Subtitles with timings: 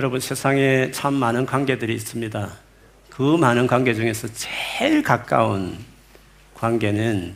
[0.00, 2.50] 여러분 세상에 참 많은 관계들이 있습니다.
[3.10, 5.76] 그 많은 관계 중에서 제일 가까운
[6.54, 7.34] 관계는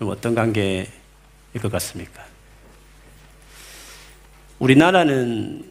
[0.00, 0.86] 어떤 관계일
[1.62, 2.22] 것 같습니까?
[4.58, 5.64] 우리나라는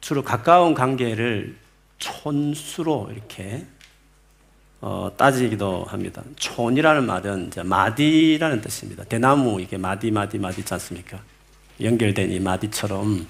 [0.00, 1.56] 주로 가까운 관계를
[2.00, 3.64] 촌수로 이렇게
[4.80, 6.24] 어, 따지기도 합니다.
[6.34, 9.04] 촌이라는 말은 마디라는 뜻입니다.
[9.04, 11.20] 대나무 이게 마디 마디 마디 있지 않습니까?
[11.80, 13.28] 연결된 이 마디처럼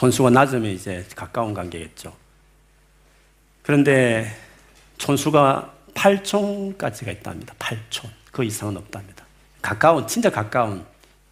[0.00, 2.16] 촌수가 낮으면 이제 가까운 관계겠죠.
[3.62, 4.34] 그런데
[4.96, 7.54] 촌수가 8촌까지가 있답니다.
[7.58, 8.08] 8촌.
[8.32, 9.26] 그 이상은 없답니다.
[9.60, 10.86] 가까운, 진짜 가까운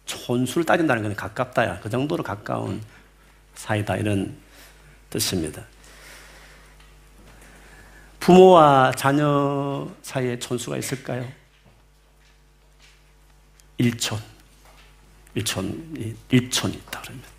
[0.05, 1.79] 촌수를 따진다는 것은 가깝다야.
[1.79, 2.79] 그 정도로 가까운
[3.55, 3.97] 사이다.
[3.97, 4.37] 이런
[5.09, 5.63] 뜻입니다.
[8.19, 11.27] 부모와 자녀 사이에 촌수가 있을까요?
[13.79, 14.19] 1촌.
[15.37, 17.38] 1촌, 1촌이 있다 그러면.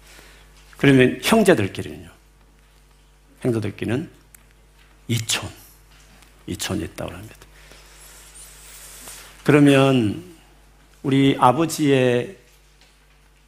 [0.81, 2.09] 그러면 형제들끼리는요.
[3.43, 4.11] 형제들끼리는
[5.11, 5.47] 2촌.
[6.49, 7.37] 2촌이 있다고 합니다.
[9.45, 10.25] 그러면
[11.03, 12.35] 우리 아버지의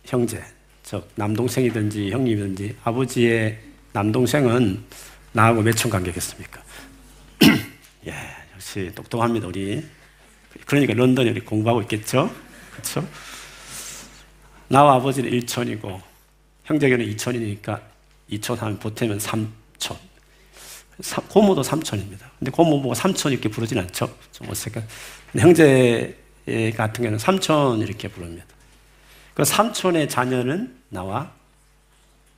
[0.04, 0.44] 형제,
[0.82, 3.58] 즉 남동생이든지 형님이든지 아버지의
[3.94, 4.84] 남동생은
[5.32, 6.62] 나하고 몇촌 관계겠습니까?
[8.08, 8.14] 예,
[8.54, 9.82] 역시 똑똑합니다, 우리.
[10.66, 12.30] 그러니까 런던에 우리 공부하고 있겠죠?
[12.72, 13.08] 그렇죠?
[14.68, 16.11] 나와 아버지는 1촌이고
[16.64, 17.80] 형제견은 2촌이니까
[18.30, 19.96] 2촌 하면 보태면 3촌.
[21.28, 22.20] 고모도 3촌입니다.
[22.38, 24.16] 근데 고모 보고 3촌 이렇게 부르진 않죠?
[24.32, 24.86] 좀 어색한.
[25.38, 26.18] 형제
[26.76, 28.46] 같은 경우는 3촌 이렇게 부릅니다.
[29.34, 31.32] 그 3촌의 자녀는 나와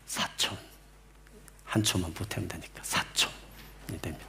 [0.08, 0.56] 4촌.
[1.64, 4.27] 한 촌만 보태면 되니까 4촌이 됩니다.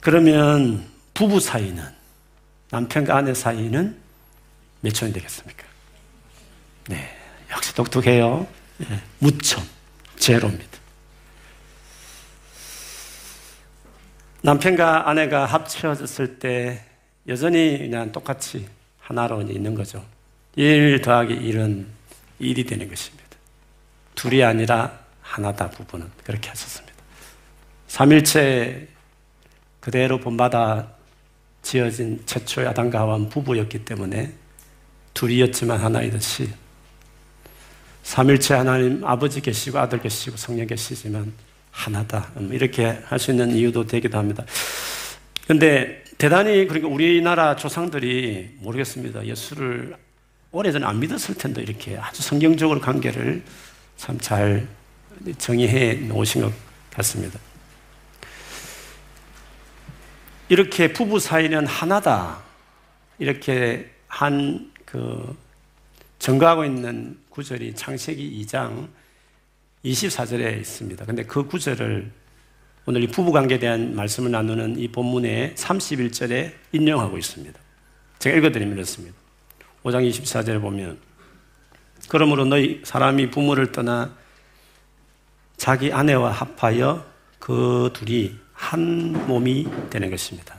[0.00, 1.84] 그러면 부부 사이는
[2.70, 4.00] 남편과 아내 사이는
[4.82, 5.65] 몇 촌이 되겠습니까?
[6.88, 7.08] 네,
[7.50, 8.46] 역시 똑똑해요.
[8.78, 8.86] 네,
[9.18, 9.64] 무촌,
[10.16, 10.78] 제로입니다.
[14.42, 16.84] 남편과 아내가 합쳐졌을 때
[17.26, 18.68] 여전히 그냥 똑같이
[19.00, 20.04] 하나로 있는 거죠.
[20.54, 21.86] 1 더하기 1은
[22.40, 23.24] 1이 되는 것입니다.
[24.14, 26.94] 둘이 아니라 하나다 부부는 그렇게 하셨습니다.
[27.88, 28.88] 삼일체
[29.80, 30.92] 그대로 본받아
[31.62, 34.32] 지어진 최초의 아담과 하와 부부였기 때문에
[35.14, 36.52] 둘이었지만 하나이듯이
[38.10, 41.32] 삼일체 하나님 아버지 계시고 아들 계시고 성령 계시지만
[41.72, 44.44] 하나다 음, 이렇게 할 수 있는 이유도 되기도 합니다.
[45.42, 49.26] 그런데 대단히 그러니까 우리나라 조상들이 모르겠습니다.
[49.26, 49.96] 예수를
[50.52, 53.42] 오래전에 안 믿었을 텐데 이렇게 아주 성경적으로 관계를
[53.96, 54.68] 참 잘
[55.38, 56.52] 정의해 놓으신 것
[56.94, 57.40] 같습니다.
[60.48, 62.38] 이렇게 부부 사이는 하나다.
[63.18, 65.36] 이렇게 한그
[66.20, 68.88] 증거하고 있는 구절이 창세기 2장
[69.84, 71.04] 24절에 있습니다.
[71.04, 72.10] 근데 그 구절을
[72.86, 77.60] 오늘 이 부부 관계에 대한 말씀을 나누는 이 본문의 31절에 인용하고 있습니다.
[78.20, 79.14] 제가 읽어드리면 이렇습니다.
[79.84, 80.98] 5장 24절에 보면
[82.08, 84.16] 그러므로 너희 사람이 부모를 떠나
[85.58, 87.04] 자기 아내와 합하여
[87.38, 90.56] 그 둘이 한 몸이 되는 것입니다.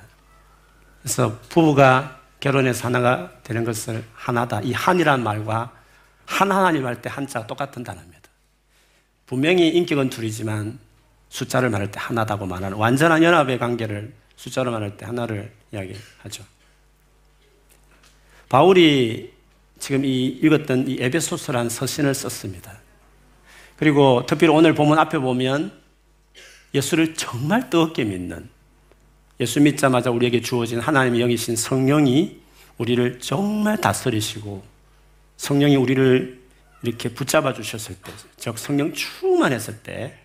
[1.02, 4.62] 그래서 부부가 결혼해서 하나가 되는 것을 하나다.
[4.62, 5.77] 이 한이란 말과
[6.28, 8.18] 한 하나님 할 때 한자가 똑같은 단어입니다.
[9.26, 10.78] 분명히 인격은 둘이지만
[11.30, 16.44] 숫자를 말할 때 하나다고 말하는 완전한 연합의 관계를 숫자로 말할 때 하나를 이야기하죠.
[18.50, 19.34] 바울이
[19.80, 22.78] 지금 이 읽었던 이 에베소서라는 서신을 썼습니다.
[23.76, 25.72] 그리고 특별히 오늘 본문 앞에 보면
[26.74, 28.50] 예수를 정말 뜨겁게 믿는
[29.40, 32.42] 예수 믿자마자 우리에게 주어진 하나님의 영이신 성령이
[32.78, 34.77] 우리를 정말 다스리시고
[35.38, 36.40] 성령이 우리를
[36.84, 40.18] 이렇게 붙잡아 주셨을 때, 즉 성령 충만했을 때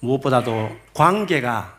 [0.00, 1.76] 무엇보다도 관계가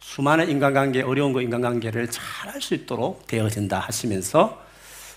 [0.00, 4.64] 수많은 인간관계, 어려운 거 인간관계를 잘 할 수 있도록 되어진다 하시면서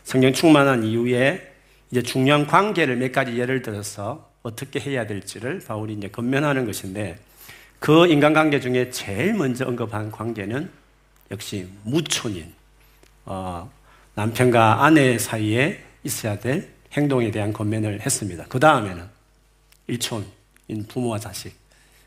[0.04, 1.54] 성령 충만한 이후에
[1.92, 7.18] 이제 중요한 관계를 몇 가지 예를 들어서 어떻게 해야 될지를 바울이 이제 건면하는 것인데
[7.80, 10.70] 그 인간관계 중에 제일 먼저 언급한 관계는
[11.32, 12.54] 역시 무촌인
[13.26, 13.72] 어,
[14.16, 18.46] 남편과 아내 사이에 있어야 될 행동에 대한 건면을 했습니다.
[18.50, 19.04] 그 다음에는
[19.88, 21.54] 일촌인 부모와 자식,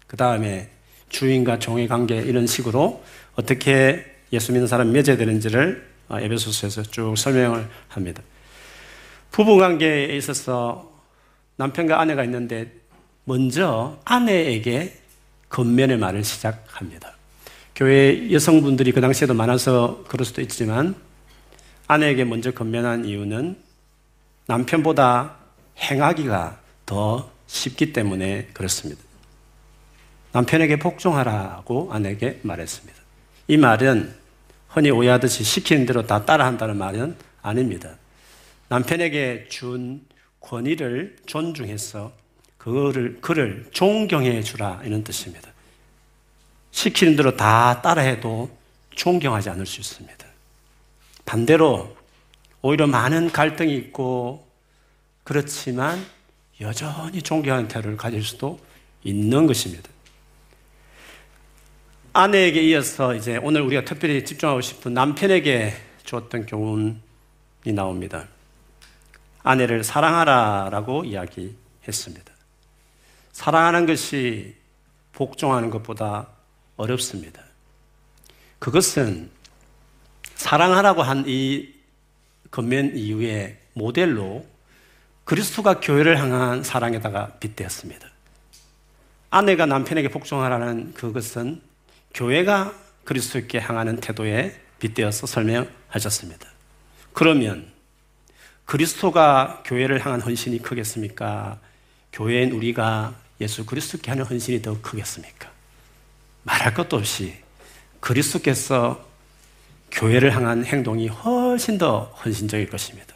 [0.06, 0.70] 그 다음에
[1.08, 3.02] 주인과 종의 관계 이런 식으로
[3.35, 8.23] 어떻게 예수 믿는 사람 맺어야 되는지를 어, 에베소서에서 쭉 설명을 합니다.
[9.31, 10.93] 부부 관계에 있어서
[11.56, 12.73] 남편과 아내가 있는데
[13.25, 14.99] 먼저 아내에게
[15.49, 17.14] 건면의 말을 시작합니다.
[17.75, 20.94] 교회 여성분들이 그 당시에도 많아서 그럴 수도 있지만
[21.87, 23.56] 아내에게 먼저 건면한 이유는
[24.46, 25.37] 남편보다
[25.79, 29.02] 행하기가 더 쉽기 때문에 그렇습니다.
[30.32, 33.00] 남편에게 복종하라고 아내에게 말했습니다.
[33.49, 34.14] 이 말은
[34.69, 37.96] 흔히 오해하듯이 시키는 대로 다 따라한다는 말은 아닙니다.
[38.69, 40.05] 남편에게 준
[40.41, 42.12] 권위를 존중해서
[42.58, 45.50] 그를, 그를 존경해 주라 이런 뜻입니다.
[46.70, 48.50] 시키는 대로 다 따라해도
[48.97, 50.26] 존경하지 않을 수 있습니다.
[51.25, 51.97] 반대로
[52.66, 54.49] 오히려 많은 갈등이 있고
[55.22, 56.02] 그렇지만
[56.62, 58.58] 여전히 존경하는 태도를 가질 수도
[59.02, 59.90] 있는 것입니다.
[62.14, 65.75] 아내에게 이어서 이제 오늘 우리가 특별히 집중하고 싶은 남편에게
[66.05, 66.96] 주었던 교훈이
[67.75, 68.28] 나옵니다.
[69.43, 72.32] 아내를 사랑하라라고 이야기했습니다.
[73.32, 74.56] 사랑하는 것이
[75.12, 76.28] 복종하는 것보다
[76.78, 77.43] 어렵습니다.
[78.58, 79.28] 그것은
[80.37, 81.74] 사랑하라고 한 이
[82.55, 84.47] 건면 이후에 모델로
[85.25, 88.09] 그리스도가 교회를 향한 사랑에다가 빗대었습니다.
[89.31, 91.61] 아내가 남편에게 복종하라는 그것은
[92.15, 92.73] 교회가
[93.03, 96.47] 그리스도께 향하는 태도에 빗대어서 설명하셨습니다.
[97.12, 97.67] 그러면
[98.67, 101.59] 그리스도가 교회를 향한 헌신이 크겠습니까?
[102.12, 105.50] 교회인 우리가 예수 그리스도께 하는 헌신이 더 크겠습니까?
[106.45, 107.35] 말할 것도 없이
[107.99, 109.13] 그리스도께서
[109.94, 113.14] 교회를 향한 행동이 훨씬 더 헌신적일 것입니다.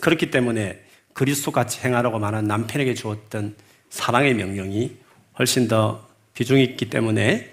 [0.00, 3.56] 그렇기 때문에 그리스도 같이 행하라고 말한 남편에게 주었던
[3.90, 4.96] 사랑의 명령이
[5.38, 7.52] 훨씬 더 비중이 있기 때문에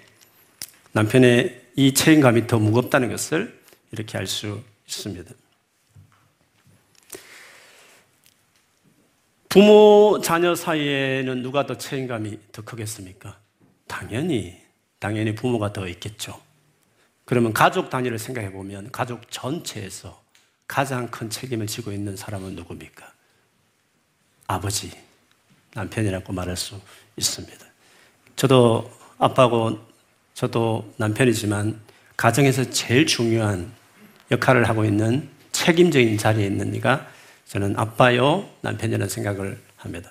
[0.92, 3.60] 남편의 이 책임감이 더 무겁다는 것을
[3.92, 5.32] 이렇게 알 수 있습니다.
[9.48, 13.38] 부모, 자녀 사이에는 누가 더 책임감이 더 크겠습니까?
[13.86, 14.56] 당연히,
[14.98, 16.47] 당연히 부모가 더 있겠죠.
[17.28, 20.18] 그러면 가족 단위를 생각해 보면 가족 전체에서
[20.66, 23.06] 가장 큰 책임을 지고 있는 사람은 누굽니까?
[24.46, 24.90] 아버지,
[25.74, 26.80] 남편이라고 말할 수
[27.16, 27.66] 있습니다.
[28.34, 29.78] 저도 아빠고
[30.32, 31.78] 저도 남편이지만
[32.16, 33.70] 가정에서 제일 중요한
[34.30, 37.06] 역할을 하고 있는 책임적인 자리에 있는 이가
[37.44, 40.10] 저는 아빠요 남편이라는 생각을 합니다.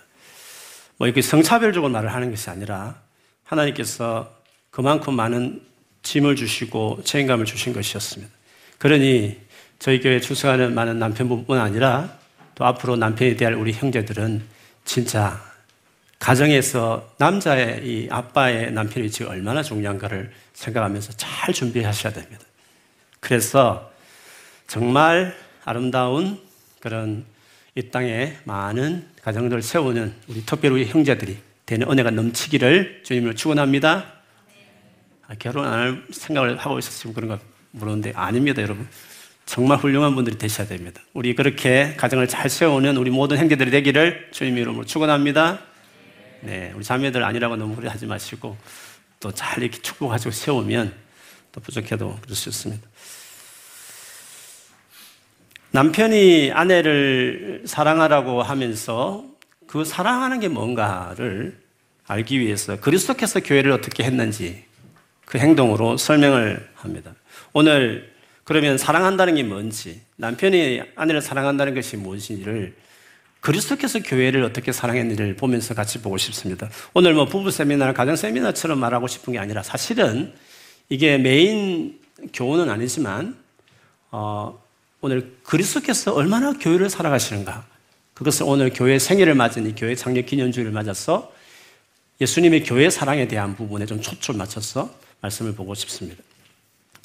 [0.97, 3.01] 뭐 이렇게 성차별적으로 말을 하는 것이 아니라
[3.43, 4.31] 하나님께서
[4.69, 5.66] 그만큼 많은
[6.07, 8.31] 짐을 주시고 책임감을 주신 것이었습니다.
[8.77, 9.37] 그러니
[9.77, 12.17] 저희 교회 출석하는 많은 남편뿐만 아니라
[12.55, 14.41] 또 앞으로 남편에 대할 우리 형제들은
[14.85, 15.41] 진짜
[16.19, 22.41] 가정에서 남자의 이 아빠의 남편 위치가 얼마나 중요한가를 생각하면서 잘 준비하셔야 됩니다.
[23.19, 23.91] 그래서
[24.65, 26.39] 정말 아름다운
[26.79, 27.25] 그런
[27.75, 34.16] 이 땅에 많은 가정들을 세우는 우리 특별히 우리 형제들이 되는 은혜가 넘치기를 주님을 축원합니다.
[35.27, 37.39] 아, 결혼 안 할 생각을 하고 있었으면 그런가
[37.71, 38.87] 물었는데 아닙니다, 여러분.
[39.45, 41.01] 정말 훌륭한 분들이 되셔야 됩니다.
[41.13, 45.59] 우리 그렇게 가정을 잘 세우는 우리 모든 형제들이 되기를 주님 이름으로 축원합니다.
[46.41, 48.57] 네, 우리 자매들 아니라고 너무 그래 지 마시고
[49.19, 50.93] 또 잘 이렇게 축복하시고 세우면
[51.53, 52.85] 또 부족해도 그럴 수 있습니다.
[55.71, 59.25] 남편이 아내를 사랑하라고 하면서
[59.65, 61.59] 그 사랑하는 게 뭔가를
[62.05, 64.66] 알기 위해서 그리스도께서 교회를 어떻게 했는지
[65.27, 67.13] 그 행동으로 설명을 합니다.
[67.51, 68.13] 오늘
[68.45, 72.73] 그러면 사랑한다는 게 뭔지, 남편이 아내를 사랑한다는 것이 무엇인지를
[73.41, 76.69] 그리스도께서 교회를 어떻게 사랑했는지를 보면서 같이 보고 싶습니다.
[76.93, 80.33] 오늘 뭐 부부 세미나, 가정 세미나처럼 말하고 싶은 게 아니라 사실은
[80.87, 81.99] 이게 메인
[82.31, 83.37] 교훈은 아니지만
[84.11, 84.57] 어,
[85.01, 87.65] 오늘 그리스도께서 얼마나 교회를 사랑하시는가
[88.13, 91.33] 그것을 오늘 교회 생일을 맞은 이 교회 창립 기념주일을 맞아서
[92.21, 94.89] 예수님의 교회 사랑에 대한 부분에 좀 초점 맞춰서
[95.21, 96.23] 말씀을 보고 싶습니다.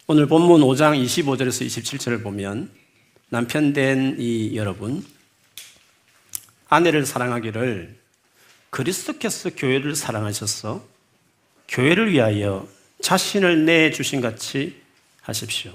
[0.07, 2.71] 오늘 본문 5장 25절에서 27절을 보면
[3.29, 5.05] 남편 된 이 여러분
[6.69, 7.99] 아내를 사랑하기를
[8.71, 10.87] 그리스도께서 교회를 사랑하셔서
[11.69, 12.69] 교회를 위하여
[13.03, 14.81] 자신을 내 주신 같이
[15.23, 15.73] 하십시오.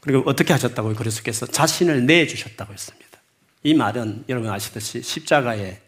[0.00, 0.94] 그리고 어떻게 하셨다고요?
[0.94, 3.20] 그리스도께서 자신을 내 주셨다고 했습니다.
[3.62, 5.80] 이 말은 여러분 아시듯이 십자가에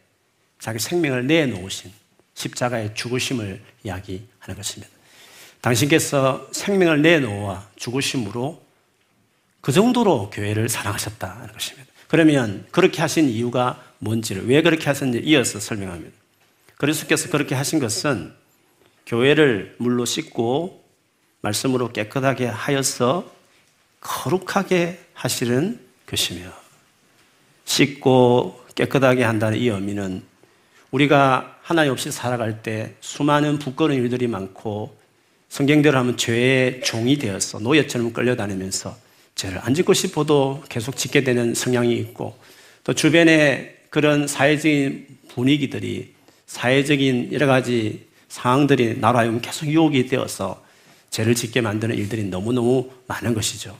[0.58, 1.92] 자기 생명을 내놓으신
[2.36, 4.92] 십자가의 죽으심을 이야기하는 것입니다.
[5.60, 8.62] 당신께서 생명을 내놓아 죽으심으로
[9.60, 11.90] 그 정도로 교회를 사랑하셨다는 것입니다.
[12.06, 16.14] 그러면 그렇게 하신 이유가 뭔지를 왜 그렇게 하셨는지 이어서 설명합니다.
[16.76, 18.32] 그리스도께서 그렇게 하신 것은
[19.06, 20.84] 교회를 물로 씻고
[21.40, 23.32] 말씀으로 깨끗하게 하여서
[24.00, 26.52] 거룩하게 하시는 것이며
[27.64, 30.22] 씻고 깨끗하게 한다는 이 의미는
[30.90, 34.96] 우리가 하나님 없이 살아갈 때 수많은 부끄러운 일들이 많고
[35.48, 38.96] 성경대로 하면 죄의 종이 되어서 노예처럼 끌려다니면서
[39.34, 42.38] 죄를 안 짓고 싶어도 계속 짓게 되는 성향이 있고
[42.84, 46.14] 또 주변에 그런 사회적인 분위기들이
[46.46, 50.62] 사회적인 여러 가지 상황들이 나로 하여금 계속 유혹이 되어서
[51.10, 53.76] 죄를 짓게 만드는 일들이 너무너무 많은 것이죠.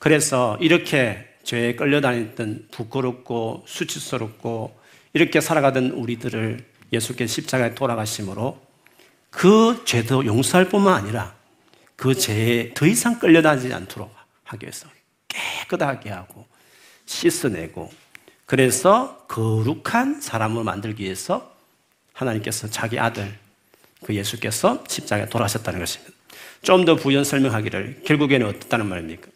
[0.00, 8.60] 그래서 이렇게 죄에 끌려다녔던 부끄럽고 수치스럽고 이렇게 살아가던 우리들을 예수께서 십자가에 돌아가심으로
[9.30, 11.34] 그 죄도 용서할 뿐만 아니라
[11.96, 14.88] 그 죄에 더 이상 끌려다니지 않도록 하기 위해서
[15.28, 16.46] 깨끗하게 하고
[17.06, 17.92] 씻어내고
[18.46, 21.54] 그래서 거룩한 사람을 만들기 위해서
[22.12, 23.36] 하나님께서 자기 아들
[24.04, 26.12] 그 예수께서 십자가에 돌아가셨다는 것입니다.
[26.62, 29.28] 좀 더 부연 설명하기를 결국에는 어떻다는 말입니까?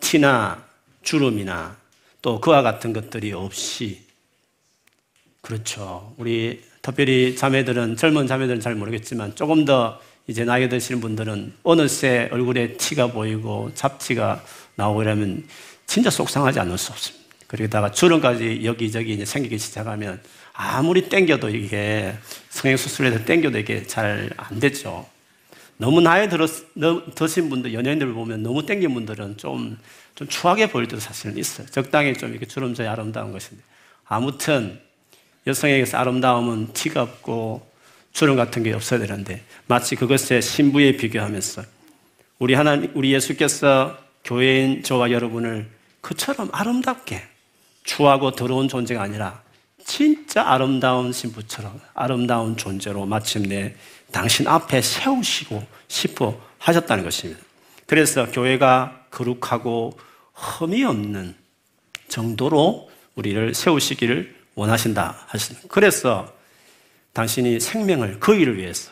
[0.00, 0.64] 티나
[1.02, 1.76] 주름이나
[2.22, 4.06] 또 그와 같은 것들이 없이
[5.40, 6.14] 그렇죠.
[6.18, 12.78] 우리 특별히 자매들은 젊은 자매들은 잘 모르겠지만 조금 더 이제 나이 드시는 분들은 어느새 얼굴에
[12.78, 14.42] 티가 보이고 잡티가
[14.74, 15.44] 나오고 이러면
[15.86, 17.26] 진짜 속상하지 않을 수 없습니다.
[17.46, 20.20] 그러다가 주름까지 여기저기 이제 생기기 시작하면
[20.54, 22.14] 아무리 땡겨도 이게
[22.50, 25.06] 성형수술에서 땡겨도 이게 잘 안 되죠.
[25.76, 26.50] 너무 나이 들었,
[27.14, 29.78] 드신 분들, 연예인들 보면 너무 땡긴 분들은 좀,
[30.16, 31.66] 좀 추하게 보일 때도 사실은 있어요.
[31.68, 33.62] 적당히 좀 이렇게 주름져야 아름다운 것인데.
[34.06, 34.80] 아무튼,
[35.48, 37.66] 여성에게서 아름다움은 티가 없고
[38.12, 41.62] 주름 같은 게 없어야 되는데, 마치 그것에 신부에 비교하면서
[42.38, 45.68] 우리 하나님, 우리 예수께서 교회인 저와 여러분을
[46.02, 47.22] 그처럼 아름답게
[47.84, 49.42] 추하고 더러운 존재가 아니라
[49.84, 53.74] 진짜 아름다운 신부처럼 아름다운 존재로 마침내
[54.12, 57.40] 당신 앞에 세우시고 싶어 하셨다는 것입니다.
[57.86, 59.98] 그래서 교회가 거룩하고
[60.34, 61.34] 흠이 없는
[62.08, 65.68] 정도로 우리를 세우시기를 원하신다 하십니다.
[65.68, 66.34] 그래서
[67.12, 68.90] 당신이 생명을 그 일을 위해서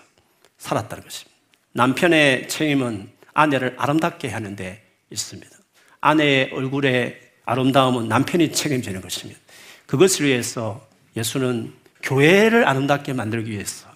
[0.58, 1.36] 살았다는 것입니다.
[1.72, 5.50] 남편의 책임은 아내를 아름답게 하는데 있습니다.
[6.00, 9.40] 아내의 얼굴에 아름다움은 남편이 책임지는 것입니다.
[9.86, 13.88] 그것을 위해서 예수는 교회를 아름답게 만들기 위해서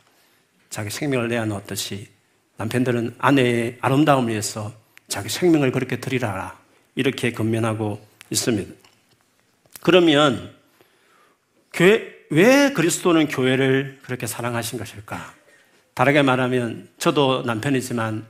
[0.70, 2.08] 자기 생명을 내어놓았듯이
[2.56, 4.72] 남편들은 아내의 아름다움을 위해서
[5.08, 6.58] 자기 생명을 그렇게 드리라
[6.94, 8.72] 이렇게 건면하고 있습니다.
[9.82, 10.59] 그러면
[11.72, 15.34] 교회, 왜 그리스도는 교회를 그렇게 사랑하신 것일까?
[15.94, 18.26] 다르게 말하면 저도 남편이지만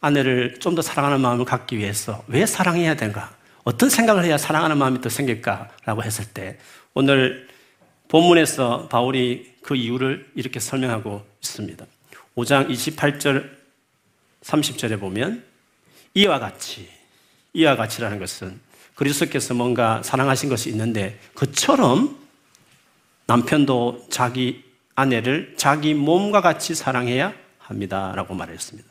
[0.00, 3.34] 아내를 좀 더 사랑하는 마음을 갖기 위해서 왜 사랑해야 되는가?
[3.64, 6.58] 어떤 생각을 해야 사랑하는 마음이 더 생길까라고 했을 때
[6.92, 7.48] 오늘
[8.08, 11.86] 본문에서 바울이 그 이유를 이렇게 설명하고 있습니다.
[12.36, 13.48] 5장 28절
[14.42, 15.44] 30절에 보면
[16.14, 16.88] 이와 같이
[17.54, 18.60] 이와 같이라는 것은
[18.94, 22.23] 그리스도께서 뭔가 사랑하신 것이 있는데 그처럼
[23.26, 24.64] 남편도 자기
[24.94, 28.88] 아내를 자기 몸과 같이 사랑해야 합니다 라고 말했습니다.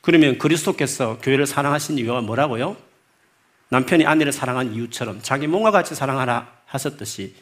[0.00, 2.76] 그러면 그리스도께서 교회를 사랑하신 이유가 뭐라고요?
[3.68, 7.34] 남편이 아내를 사랑한 이유처럼 자기 몸과 같이 사랑하라 하셨듯이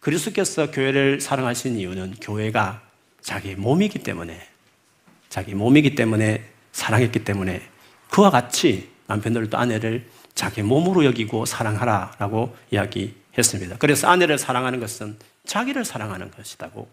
[0.00, 2.82] 그리스도께서 교회를 사랑하신 이유는 교회가
[3.20, 4.40] 자기 몸이기 때문에
[5.28, 7.62] 자기 몸이기 때문에 사랑했기 때문에
[8.10, 13.76] 그와 같이 남편들도 아내를 자기 몸으로 여기고 사랑하라라고 이야기했습니다.
[13.78, 16.88] 그래서 아내를 사랑하는 것은 자기를 사랑하는 것이라고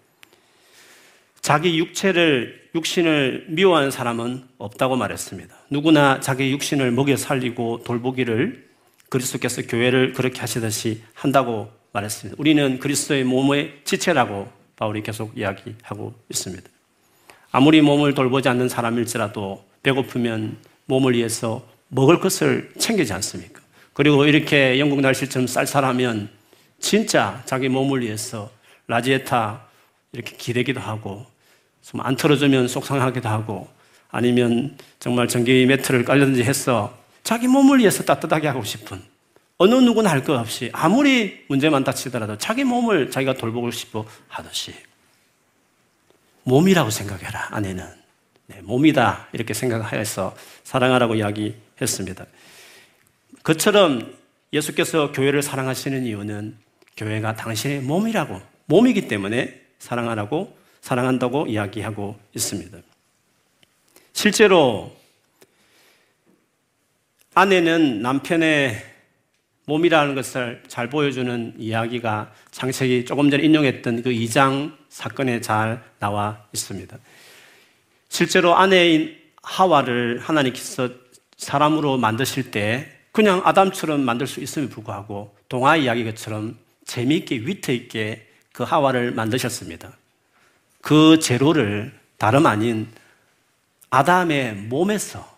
[1.41, 5.55] 자기 육체를, 육신을 미워하는 사람은 없다고 말했습니다.
[5.72, 8.70] 누구나 자기 육신을 먹여 살리고 돌보기를
[9.10, 12.38] 그리스도께서 교회를 그렇게 하시듯이 한다고 말했습니다.
[12.39, 16.70] 우리는 그리스도의 몸의 지체라고 바울이 계속 이야기하고 있습니다.
[17.51, 23.62] 아무리 몸을 돌보지 않는 사람일지라도 배고프면 몸을 위해서 먹을 것을 챙기지 않습니까?
[23.93, 26.29] 그리고 이렇게 영국 날씨처럼 쌀쌀하면
[26.82, 28.52] 진짜 자기 몸을 위해서
[28.88, 29.66] 라지에타
[30.12, 31.26] 이렇게 기대기도 하고
[32.00, 33.70] 안 틀어주면 속상하기도 하고
[34.10, 39.02] 아니면 정말 전기 매트를 깔든지 해서 자기 몸을 위해서 따뜻하게 하고 싶은
[39.58, 44.74] 어느 누구나 할 것 없이 아무리 문제만 닥치더라도 자기 몸을 자기가 돌보고 싶어 하듯이
[46.44, 47.86] 몸이라고 생각해라 아내는
[48.48, 52.26] 네, 몸이다 이렇게 생각하여서 사랑하라고 이야기했습니다.
[53.44, 54.14] 그처럼
[54.52, 56.58] 예수께서 교회를 사랑하시는 이유는
[57.01, 62.77] 교회가 당신의 몸이라고 몸이기 때문에 사랑하라고 사랑한다고 이야기하고 있습니다.
[64.13, 64.96] 실제로
[67.34, 68.86] 아내는 남편의
[69.65, 76.98] 몸이라는 것을 잘 보여주는 이야기가 창세기 조금 전에 인용했던 그 2장 사건에 잘 나와 있습니다.
[78.10, 80.89] 실제로 아내인 하와를 하나님께서
[81.38, 88.64] 사람으로 만드실 때 그냥 아담처럼 만들 수 있음에 불구하고 동화 이야기처럼 재미있게 위트 있게 그
[88.64, 89.98] 하와를 만드셨습니다.
[90.82, 92.88] 그 재료를 다름 아닌
[93.90, 95.30] 아담의 몸에서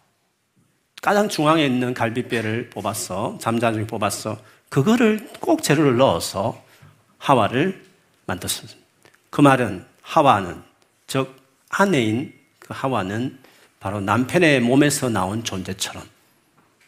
[1.01, 3.37] 가장 중앙에 있는 갈비뼈를 뽑았어.
[3.41, 4.39] 잠자 중에 뽑았어.
[4.69, 6.63] 그거를 꼭 재료를 넣어서
[7.17, 7.83] 하와를
[8.25, 8.79] 만들었습니다.
[9.29, 10.61] 그 말은 하와는
[11.07, 11.35] 즉
[11.69, 13.37] 아내인 그 하와는
[13.79, 16.03] 바로 남편의 몸에서 나온 존재처럼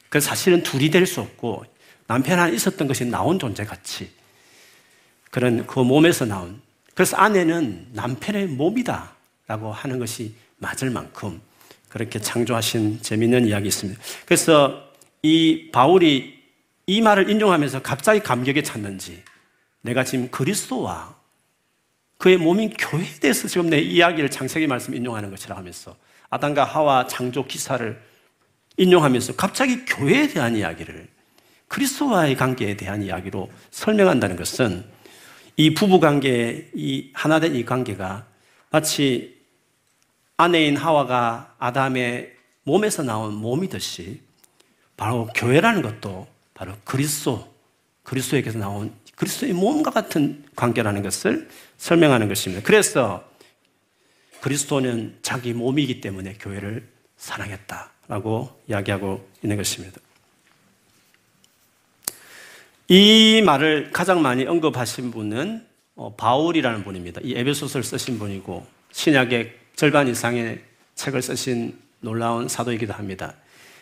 [0.10, 1.66] 그 사실은 둘이 될 수 없고
[2.08, 4.12] 남편 안에 있었던 것이 나온 존재 같이
[5.36, 6.62] 그런 그 몸에서 나온
[6.94, 11.42] 그래서 아내는 남편의 몸이다라고 하는 것이 맞을 만큼
[11.90, 14.00] 그렇게 창조하신 재미있는 이야기 있습니다.
[14.26, 14.90] 그래서
[15.24, 16.42] 이 바울이
[16.88, 19.24] 이 말을 인용하면서 갑자기 감격에 찼는지
[19.82, 21.14] 내가 지금 그리스도와
[22.18, 25.98] 그의 몸인 교회에 대해서 지금 내 이야기를 창세기 말씀 인용하는 것이라 하면서
[26.30, 28.02] 아담과 하와 창조 기사를
[28.78, 31.10] 인용하면서 갑자기 교회에 대한 이야기를
[31.68, 34.95] 그리스도와의 관계에 대한 이야기로 설명한다는 것은
[35.58, 38.26] 이 부부 관계, 이 하나된 이 관계가
[38.70, 39.36] 마치
[40.38, 42.34] 아내인 하와가 아담의
[42.64, 44.22] 몸에서 나온 몸이듯이
[44.98, 47.54] 바로 교회라는 것도 바로 그리스도,
[48.04, 52.64] 그리스도에게서 나온 그리스도의 몸과 같은 관계라는 것을 설명하는 것입니다.
[52.66, 53.24] 그래서
[54.42, 60.00] 그리스도는 자기 몸이기 때문에 교회를 사랑했다라고 이야기하고 있는 것입니다.
[62.88, 65.66] 이 말을 가장 많이 언급하신 분은
[65.96, 67.20] 어, 바울이라는 분입니다.
[67.24, 70.62] 이 에베소서를 쓰신 분이고 신약의 절반 이상의
[70.94, 73.34] 책을 쓰신 놀라운 사도이기도 합니다.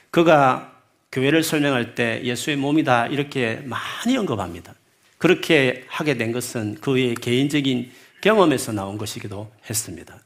[0.09, 0.73] 그가
[1.11, 4.73] 교회를 설명할 때 예수의 몸이다 이렇게 많이 언급합니다.
[5.17, 7.91] 그렇게 하게 된 것은 그의 개인적인
[8.21, 10.17] 경험에서 나온 것이기도 했습니다.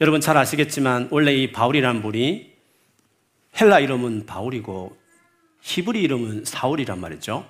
[0.00, 2.50] 여러분 잘 아시겠지만 원래 이 바울이란 분이
[3.60, 4.96] 헬라 이름은 바울이고
[5.60, 7.46] 히브리 이름은 사울이란 말이죠.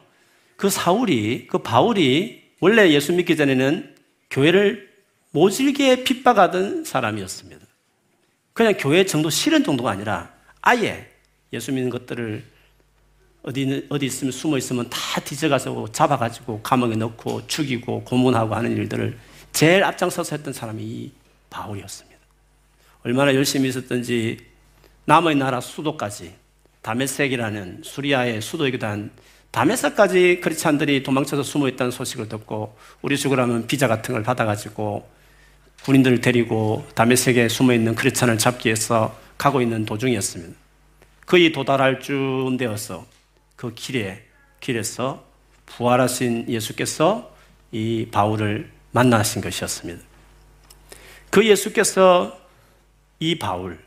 [0.57, 3.95] 그 사울이 그 바울이 원래 예수 믿기 전에는
[4.31, 4.91] 교회를
[5.33, 7.67] 모질게 핍박하던 사람이었습니다.
[8.53, 11.09] 그냥 교회 정도 싫은 정도가 아니라 아예
[11.53, 12.45] 예수 믿는 것들을
[13.43, 19.19] 어디, 어디 있으면 숨어 있으면 다 뒤져가서 잡아가지고 감옥에 넣고 죽이고 고문하고 하는 일들을
[19.53, 21.13] 제일 앞장서서 했던 사람이 이
[21.51, 22.19] 바울이었습니다.
[23.03, 24.39] 얼마나 열심히 있었던지
[25.05, 26.35] 남의 나라 수도까지
[26.83, 29.11] 다메섹이라는 수리아의 수도이기도 한
[29.53, 35.07] 다메섹까지 크리스찬들이 도망쳐서 숨어 있다는 소식을 듣고 우리 죽으라면 비자 같은 걸 받아가지고
[35.85, 40.55] 군인들을 데리고 다메섹에 숨어 있는 크리스찬을 잡기 위해서 가고 있는 도중이었습니다.
[41.27, 43.07] 거의 도달할 쯤 되어서
[43.57, 44.23] 그 길에
[44.61, 45.23] 길에서
[45.67, 47.35] 부활하신 예수께서
[47.73, 50.03] 이 바울을 만나신 것이었습니다.
[51.31, 52.39] 그 예수께서
[53.19, 53.79] 이 바울,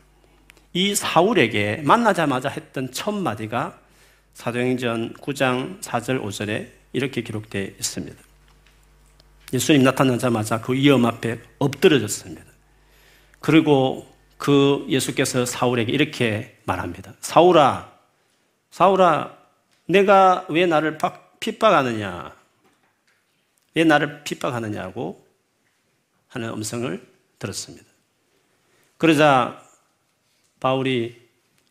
[0.72, 3.78] 이 사울에게 만나자마자 했던 첫 마디가
[4.36, 8.22] 사도행전 9장 4절 5절에 이렇게 기록되어 있습니다.
[9.54, 12.44] 예수님 나타나자마자 그 위험 앞에 엎드려졌습니다.
[13.40, 17.14] 그리고 그 예수께서 사울에게 이렇게 말합니다.
[17.20, 17.90] 사울아,
[18.70, 19.38] 사울아,
[19.86, 20.98] 내가 왜 나를
[21.40, 22.36] 핍박하느냐?
[23.74, 25.26] 왜 나를 핍박하느냐고
[26.28, 27.86] 하는 음성을 들었습니다.
[28.98, 29.62] 그러자
[30.60, 31.26] 바울이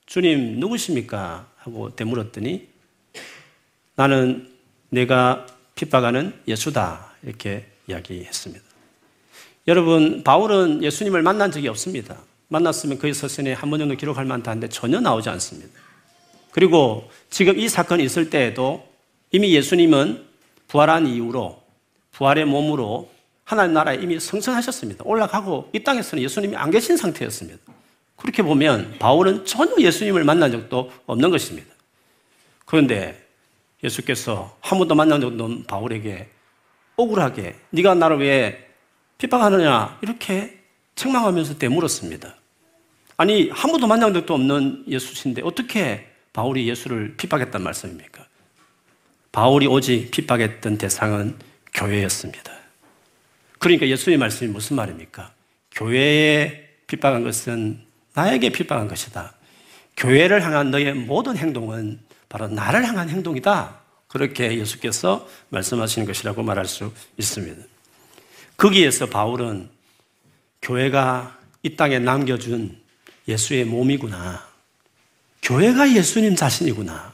[0.08, 1.54] 주님 누구십니까?
[1.66, 2.68] 하고 되물었더니
[3.96, 4.52] 나는
[4.90, 7.14] 내가 핍박하는 예수다.
[7.24, 8.64] 이렇게 이야기했습니다.
[9.68, 12.18] 여러분, 바울은 예수님을 만난 적이 없습니다.
[12.50, 15.72] 만났으면 그의 서신에 한 번 정도 기록할 만한데 전혀 나오지 않습니다.
[16.52, 18.88] 그리고 지금 이 사건이 있을 때에도
[19.32, 20.24] 이미 예수님은
[20.68, 21.62] 부활한 이후로
[22.12, 23.10] 부활의 몸으로
[23.44, 25.04] 하나님 나라에 이미 성천하셨습니다.
[25.06, 27.60] 올라가고 이 땅에서는 예수님이 안 계신 상태였습니다.
[28.26, 31.72] 그렇게 보면 바울은 전혀 예수님을 만난 적도 없는 것입니다.
[32.66, 33.24] 그런데
[33.84, 36.28] 예수께서 한 번도 만난 적도 없는 바울에게
[36.96, 38.68] 억울하게 네가 나를 왜
[39.20, 40.60] 핍박하느냐 이렇게
[40.96, 42.36] 책망하면서 되물었습니다.
[43.18, 48.26] 아니 한 번도 만난 적도 없는 예수신데 어떻게 바울이 예수를 핍박했단 말씀입니까?
[49.34, 51.38] 바울이 오직 핍박했던 대상은
[51.76, 52.52] 교회였습니다.
[53.60, 55.32] 그러니까 예수의 말씀이 무슨 말입니까?
[55.72, 57.85] 교회에 핍박한 것은
[58.16, 59.34] 나에게 핍박한 것이다.
[59.98, 63.80] 교회를 향한 너의 모든 행동은 바로 나를 향한 행동이다.
[64.08, 67.62] 그렇게 예수께서 말씀하시는 것이라고 말할 수 있습니다.
[68.58, 69.70] 거기에서 바울은
[70.62, 72.78] 교회가 이 땅에 남겨준
[73.28, 74.46] 예수의 몸이구나.
[75.42, 77.14] 교회가 예수님 자신이구나.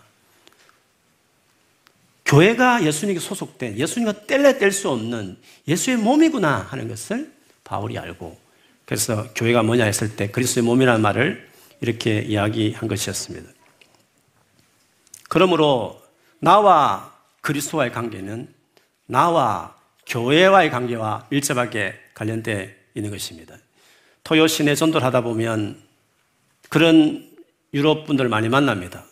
[2.26, 5.38] 교회가 예수님에게 소속된 예수님과 뗄래 뗄 수 없는
[5.68, 7.34] 예수의 몸이구나 하는 것을
[7.64, 8.40] 바울이 알고
[8.92, 11.48] 그래서 교회가 뭐냐 했을 때 그리스도의 몸이라는 말을
[11.80, 13.50] 이렇게 이야기한 것이었습니다.
[15.30, 16.02] 그러므로
[16.40, 18.54] 나와 그리스도와의 관계는
[19.06, 19.78] 나와
[20.08, 23.56] 교회와의 관계와 밀접하게 관련되어 있는 것입니다.
[24.26, 25.82] 토요 시내 전도를 하다 보면
[26.68, 27.32] 그런
[27.74, 29.06] 유럽 분들 많이 만납니다.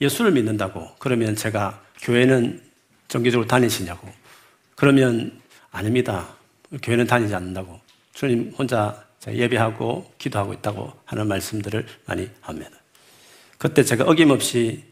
[0.00, 0.94] 예수를 믿는다고.
[1.00, 2.62] 그러면 제가 교회는
[3.08, 4.08] 정기적으로 다니시냐고.
[4.76, 5.42] 그러면
[5.72, 6.28] 아닙니다.
[6.84, 7.80] 교회는 다니지 않는다고.
[8.12, 12.70] 주님 혼자 예배하고 기도하고 있다고 하는 말씀들을 많이 합니다.
[13.58, 14.84] 그때 제가 어김없이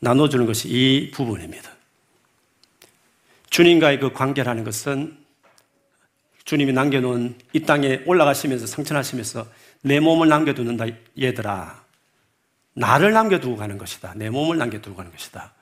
[0.00, 1.70] 나눠주는 것이 이 부분입니다.
[3.50, 5.16] 주님과의 그 관계라는 것은
[6.44, 9.46] 주님이 남겨놓은 이 땅에 올라가시면서 성천하시면서
[9.82, 10.86] 내 몸을 남겨두는다,
[11.20, 11.84] 얘들아.
[12.74, 14.14] 나를 남겨두고 가는 것이다.
[14.16, 15.52] 내 몸을 남겨두고 가는 것이다.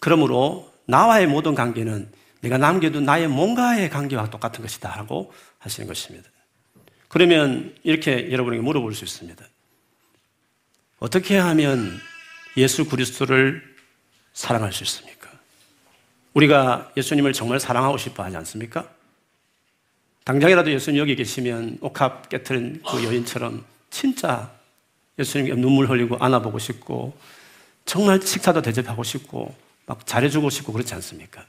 [0.00, 4.88] 그러므로 나와의 모든 관계는 내가 남겨둔 나의 뭔가의 관계와 똑같은 것이다.
[4.88, 6.28] 하고 하시는 것입니다.
[7.10, 9.44] 그러면 이렇게 여러분에게 물어볼 수 있습니다.
[11.00, 12.00] 어떻게 하면
[12.56, 13.62] 예수 그리스도를
[14.32, 15.28] 사랑할 수 있습니까?
[16.34, 18.88] 우리가 예수님을 정말 사랑하고 싶어 하지 않습니까?
[20.22, 24.52] 당장이라도 예수님 여기 계시면 옥합 깨트린 그 여인처럼 진짜
[25.18, 27.18] 예수님께 눈물 흘리고 안아보고 싶고
[27.86, 29.52] 정말 식사도 대접하고 싶고
[29.86, 31.44] 막 잘해주고 싶고 그렇지 않습니까?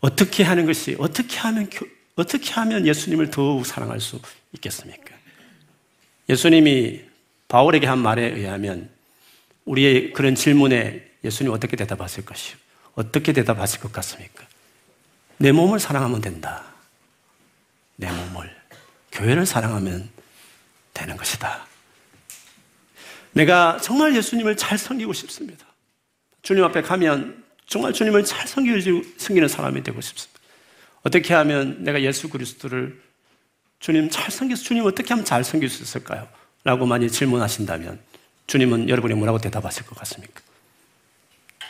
[0.00, 1.70] 어떻게 하는 것이 어떻게 하면
[2.16, 4.20] 어떻게 하면 예수님을 더욱 사랑할 수
[4.52, 5.14] 있겠습니까?
[6.28, 7.02] 예수님이
[7.48, 8.88] 바울에게 한 말에 의하면
[9.64, 12.56] 우리의 그런 질문에 예수님 어떻게 대답하실 것이요?
[12.94, 14.44] 어떻게 대답하실 것 같습니까?
[15.38, 16.64] 내 몸을 사랑하면 된다.
[17.96, 18.54] 내 몸을.
[19.12, 20.08] 교회를 사랑하면
[20.92, 21.66] 되는 것이다.
[23.32, 25.66] 내가 정말 예수님을 잘 섬기고 싶습니다.
[26.42, 30.33] 주님 앞에 가면 정말 주님을 잘 섬기는 사람이 되고 싶습니다.
[31.04, 33.00] 어떻게 하면 내가 예수 그리스도를
[33.78, 36.26] 주님 잘 섬겨서 주님 어떻게 하면 잘 섬길 수 있을까요?
[36.64, 38.00] 라고 많이 질문하신다면
[38.46, 40.40] 주님은 여러분이 뭐라고 대답하실 것 같습니까?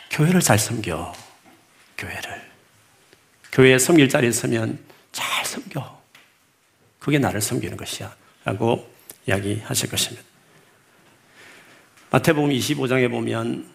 [0.09, 1.13] 교회를 잘 섬겨.
[1.97, 2.41] 교회를.
[3.51, 4.79] 교회에 섬길 자리에 서면
[5.11, 6.01] 잘 섬겨.
[6.99, 8.15] 그게 나를 섬기는 것이야.
[8.45, 8.89] 라고
[9.27, 10.23] 이야기하실 것입니다.
[12.11, 13.67] 마태복음 25장에 보면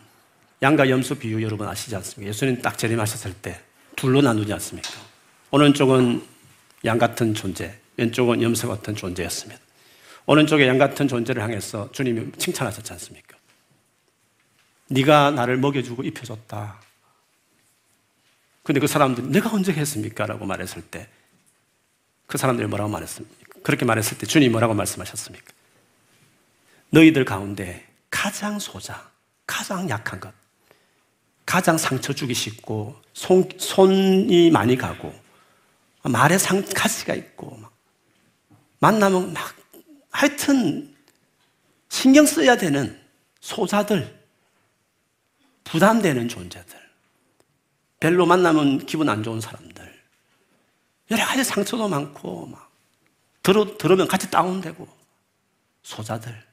[0.62, 2.29] 양과 염소 비유 여러분 아시지 않습니까?
[2.31, 3.61] 예수님 딱 재림하셨을 때
[3.96, 5.10] 둘로 나누지 않습니까?
[5.51, 6.27] 오른쪽은
[6.85, 9.61] 양 같은 존재, 왼쪽은 염소 같은 존재였습니다.
[10.27, 13.37] 오른쪽에 양 같은 존재를 향해서 주님이 칭찬하셨지 않습니까?
[14.89, 16.81] 네가 나를 먹여주고 입혀줬다.
[18.63, 20.27] 근데 그 사람들이 내가 언제 했습니까?
[20.27, 21.09] 라고 말했을 때
[22.31, 23.61] 그 사람들이 뭐라고 말했습니까?
[23.65, 25.53] 그렇게 말했을 때 주님이 뭐라고 말씀하셨습니까?
[26.91, 29.11] 너희들 가운데 가장 소자,
[29.47, 30.33] 가장 약한 것,
[31.45, 35.13] 가장 상처 주기 쉽고 손, 손이 많이 가고
[36.03, 37.73] 말에 상, 가시가 있고 막
[38.79, 39.55] 만나면 막
[40.11, 40.95] 하여튼
[41.89, 42.99] 신경 써야 되는
[43.41, 44.19] 소자들,
[45.65, 46.79] 부담되는 존재들,
[47.99, 50.01] 별로 만나면 기분 안 좋은 사람들,
[51.11, 52.71] 여러 가지 상처도 많고 막
[53.43, 54.87] 들어, 들으면 같이 다운되고
[55.83, 56.51] 소자들.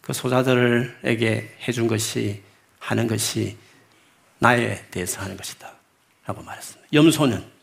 [0.00, 2.42] 그 소자들에게 해준 것이
[2.78, 3.56] 하는 것이
[4.38, 5.72] 나에 대해서 하는 것이다.
[6.24, 6.88] 라고 말했습니다.
[6.92, 7.59] 염소는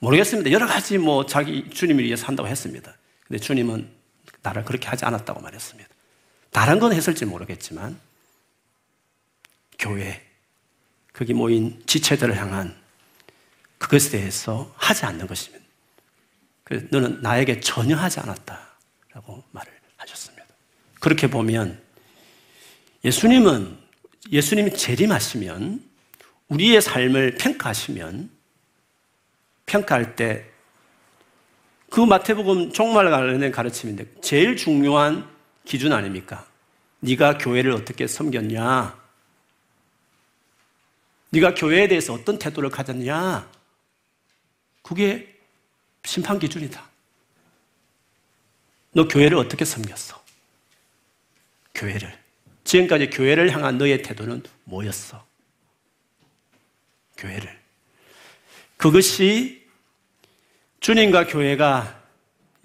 [0.00, 0.50] 모르겠습니다.
[0.50, 2.94] 여러 가지 뭐 자기 주님을 위해서 한다고 했습니다.
[3.26, 3.88] 근데 주님은
[4.42, 5.88] 나를 그렇게 하지 않았다고 말했습니다.
[6.50, 7.98] 다른 건 했을지 모르겠지만
[9.78, 10.20] 교회,
[11.12, 12.74] 거기 모인 지체들을 향한
[13.78, 15.64] 그것에 대해서 하지 않는 것입니다.
[16.64, 20.46] 그 너는 나에게 전혀 하지 않았다라고 말을 하셨습니다.
[20.98, 21.80] 그렇게 보면
[23.04, 23.78] 예수님은
[24.30, 25.82] 예수님이 재림하시면
[26.48, 28.30] 우리의 삶을 평가하시면
[29.70, 30.50] 평가할 때
[31.90, 35.28] 그 마태복음 종말 관련된 가르침인데 제일 중요한
[35.64, 36.46] 기준 아닙니까?
[37.00, 38.98] 네가 교회를 어떻게 섬겼냐?
[41.30, 43.50] 네가 교회에 대해서 어떤 태도를 가졌냐?
[44.82, 45.36] 그게
[46.04, 46.88] 심판 기준이다.
[48.92, 50.22] 너 교회를 어떻게 섬겼어?
[51.74, 52.16] 교회를.
[52.62, 55.24] 지금까지 교회를 향한 너의 태도는 뭐였어?
[57.16, 57.58] 교회를.
[58.76, 59.59] 그것이
[60.80, 62.00] 주님과 교회가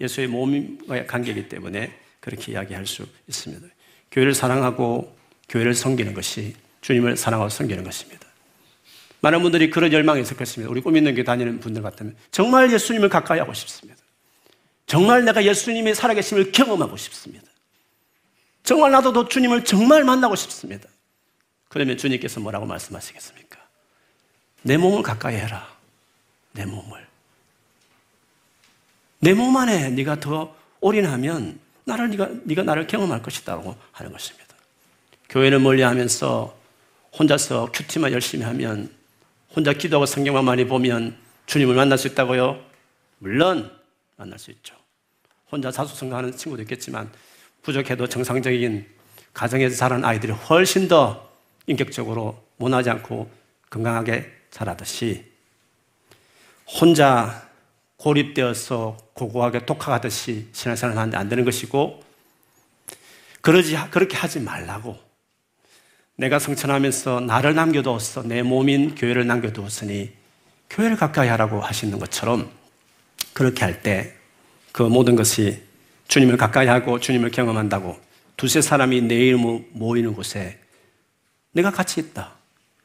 [0.00, 3.66] 예수의 몸과의 관계이기 때문에 그렇게 이야기할 수 있습니다.
[4.10, 5.16] 교회를 사랑하고
[5.48, 8.26] 교회를 섬기는 것이 주님을 사랑하고 섬기는 것입니다.
[9.20, 10.70] 많은 분들이 그런 열망이 있을 것입니다.
[10.70, 14.00] 우리 꿈 있는 교회 다니는 분들 같으면 정말 예수님을 가까이 하고 싶습니다.
[14.86, 17.46] 정말 내가 예수님의 살아계심을 경험하고 싶습니다.
[18.62, 20.88] 정말 나도 도 주님을 정말 만나고 싶습니다.
[21.68, 23.58] 그러면 주님께서 뭐라고 말씀하시겠습니까?
[24.62, 25.68] 내 몸을 가까이 해라.
[26.52, 27.05] 내 몸을.
[29.20, 34.54] 내 몸 안에 네가 더 올인하면 나를 네가 네가 나를 경험할 것이다라고 하는 것입니다.
[35.28, 36.56] 교회를 멀리하면서
[37.18, 38.90] 혼자서 큐티만 열심히 하면
[39.54, 42.60] 혼자 기도하고 성경만 많이 보면 주님을 만날 수 있다고요?
[43.18, 43.70] 물론
[44.16, 44.74] 만날 수 있죠.
[45.50, 47.10] 혼자 자수성가하는 친구도 있겠지만
[47.62, 48.86] 부족해도 정상적인
[49.32, 51.28] 가정에서 자란 아이들이 훨씬 더
[51.66, 53.30] 인격적으로 원하지 않고
[53.70, 55.24] 건강하게 자라듯이
[56.66, 57.45] 혼자
[57.96, 62.02] 고립되어서 고고하게 독학하듯이 신앙생활을 하는데 안 되는 것이고
[63.40, 64.98] 그러지 그렇게 하지 말라고
[66.16, 70.12] 내가 성천하면서 나를 남겨두었어 내 몸인 교회를 남겨두었으니
[70.70, 72.50] 교회를 가까이 하라고 하시는 것처럼
[73.32, 74.16] 그렇게 할 때
[74.76, 75.62] 그 모든 것이
[76.08, 77.98] 주님을 가까이 하고 주님을 경험한다고
[78.36, 80.60] 두세 사람이 내 이름으로 모이는 곳에
[81.52, 82.34] 내가 같이 있다.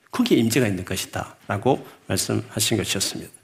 [0.10, 1.36] 거기에 임재가 있는 것이다.
[1.50, 3.40] 라고 말씀하신 것이었습니다.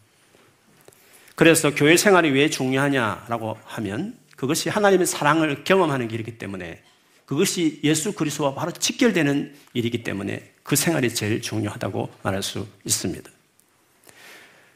[1.38, 6.82] 그래서 교회 생활이 왜 중요하냐라고 하면 그것이 하나님의 사랑을 경험하는 길이기 때문에
[7.28, 13.30] 그것이 예수 그리스도와 바로 직결되는 일이기 때문에 그 생활이 제일 중요하다고 말할 수 있습니다.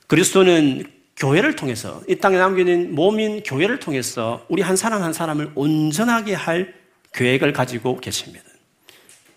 [0.05, 6.35] 그리스도는 교회를 통해서 이 땅에 남겨진 몸인 교회를 통해서 우리 한 사람 한 사람을 온전하게
[6.35, 6.75] 할
[7.13, 8.45] 계획을 가지고 계십니다.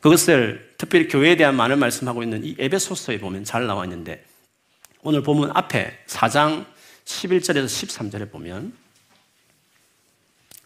[0.01, 4.23] 그것을 특별히 교회에 대한 많은 말씀하고 있는 이 에베소서에 보면 잘 나와 있는데
[5.03, 6.74] 오늘 보면 앞에 4장
[7.05, 8.73] 11절에서 13절에 보면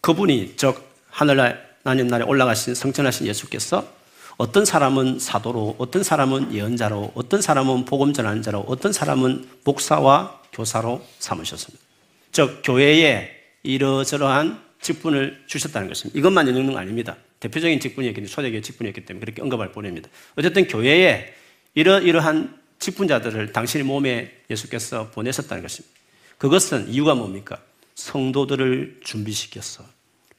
[0.01, 3.99] 그분이 즉 하늘날 나님날에 올라가신 성천하신 예수께서
[4.37, 11.05] 어떤 사람은 사도로, 어떤 사람은 예언자로, 어떤 사람은 복음 전하는 자로, 어떤 사람은 목사와 교사로
[11.19, 11.83] 삼으셨습니다.
[12.31, 13.31] 즉 교회에
[13.63, 16.17] 이러저러한 직분을 주셨다는 것입니다.
[16.17, 17.17] 이것만 건 아닙니다.
[17.41, 20.09] 대표적인 직분이었기 때문에 초대교회 직분이었기 때문에 그렇게 언급할 뿐입니다.
[20.37, 21.33] 어쨌든 교회에
[21.73, 25.98] 이러이러한 직분자들을 당신의 몸에 예수께서 보내셨다는 것입니다.
[26.39, 27.59] 그것은 이유가 뭡니까?
[27.95, 29.85] 성도들을 준비시켰어.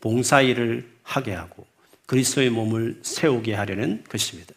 [0.00, 1.66] 봉사일을 하게 하고
[2.06, 4.54] 그리스도의 몸을 세우게 하려는 것입니다.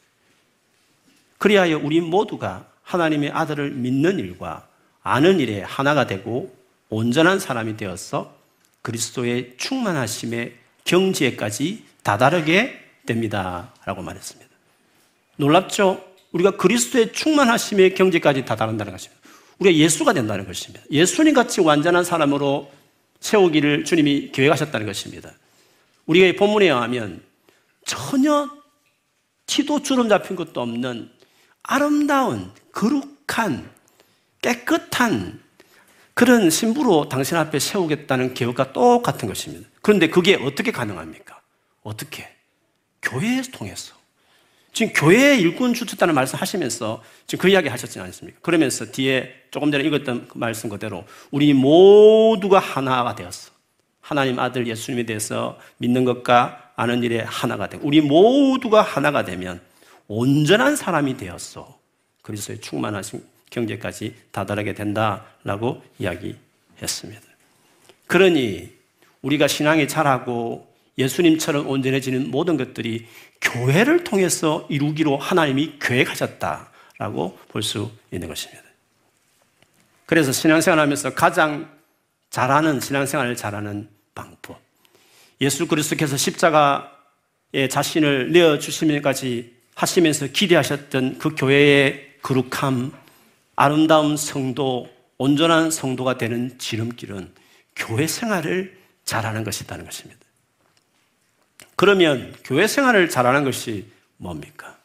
[1.38, 4.68] 그리하여 우리 모두가 하나님의 아들을 믿는 일과
[5.04, 6.56] 아는 일에 하나가 되고
[6.90, 8.38] 온전한 사람이 되어서
[8.82, 13.74] 그리스도의 충만하심의 경지에까지 다다르게 됩니다.
[13.86, 14.50] 라고 말했습니다.
[15.36, 16.06] 놀랍죠?
[16.32, 19.23] 우리가 그리스도의 충만하심의 경지까지 다다른다는 것입니다.
[19.60, 20.84] 우리가 예수가 된다는 것입니다.
[20.92, 22.72] 예수님 같이 완전한 사람으로
[23.20, 25.32] 세우기를 주님이 계획하셨다는 것입니다.
[26.06, 27.24] 우리가 이 본문에 의하면
[27.86, 28.50] 전혀
[29.46, 31.10] 티도 주름 잡힌 것도 없는
[31.64, 33.70] 아름다운, 거룩한,
[34.42, 35.42] 깨끗한
[36.14, 39.68] 그런 신부로 당신 앞에 세우겠다는 계획과 똑같은 것입니다.
[39.82, 41.42] 그런데 그게 어떻게 가능합니까?
[41.82, 42.28] 어떻게?
[43.02, 43.96] 교회에서 통해서.
[44.74, 48.40] 지금 교회의 일꾼 주셨다는 말씀 하시면서 지금 그 이야기 하셨지 않습니까?
[48.42, 53.52] 그러면서 뒤에 조금 전에 읽었던 그 말씀 그대로 우리 모두가 하나가 되었어.
[54.02, 59.62] 하나님 아들 예수님에 대해서 믿는 것과 아는 일에 하나가 되고 우리 모두가 하나가 되면
[60.08, 61.80] 온전한 사람이 되었어.
[62.24, 67.22] 그리스도의 충만하신 경제까지 다다르게 된다라고 이야기했습니다.
[68.08, 68.72] 그러니
[69.22, 73.08] 우리가 신앙이 자라고 예수님처럼 온전해지는 모든 것들이
[73.42, 78.64] 교회를 통해서 이루기로 하나님이 계획하셨다라고 볼 수 있는 것입니다.
[80.06, 81.72] 그래서 신앙생활 하면서 가장
[82.30, 84.60] 잘하는 신앙생활을 잘하는 방법.
[85.42, 92.92] 예수 그리스도께서 십자가에 자신을 내어 주시면까지 하시면서 기대하셨던 그 교회의 거룩함,
[93.56, 97.32] 아름다운 성도, 온전한 성도가 되는 지름길은
[97.76, 100.23] 교회 생활을 잘하는 것이다는 것입니다.
[101.84, 104.78] 그러면 교회 생활을 잘하는 것이 뭡니까?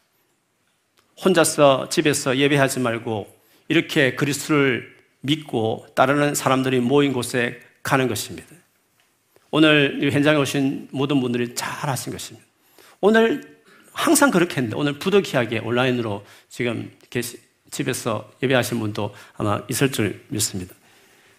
[1.25, 3.33] 혼자서 집에서 예배하지 말고
[3.69, 8.49] 이렇게 그리스도를 믿고 따르는 사람들이 모인 곳에 가는 것입니다.
[9.53, 12.45] 오늘 현장에 오신 모든 분들이 잘 하신 것입니다.
[13.01, 17.39] 오늘 항상 그렇게 했는데 오늘 부득이하게 온라인으로 지금 계시,
[17.71, 20.75] 집에서 예배하신 분도 아마 있을 줄 믿습니다.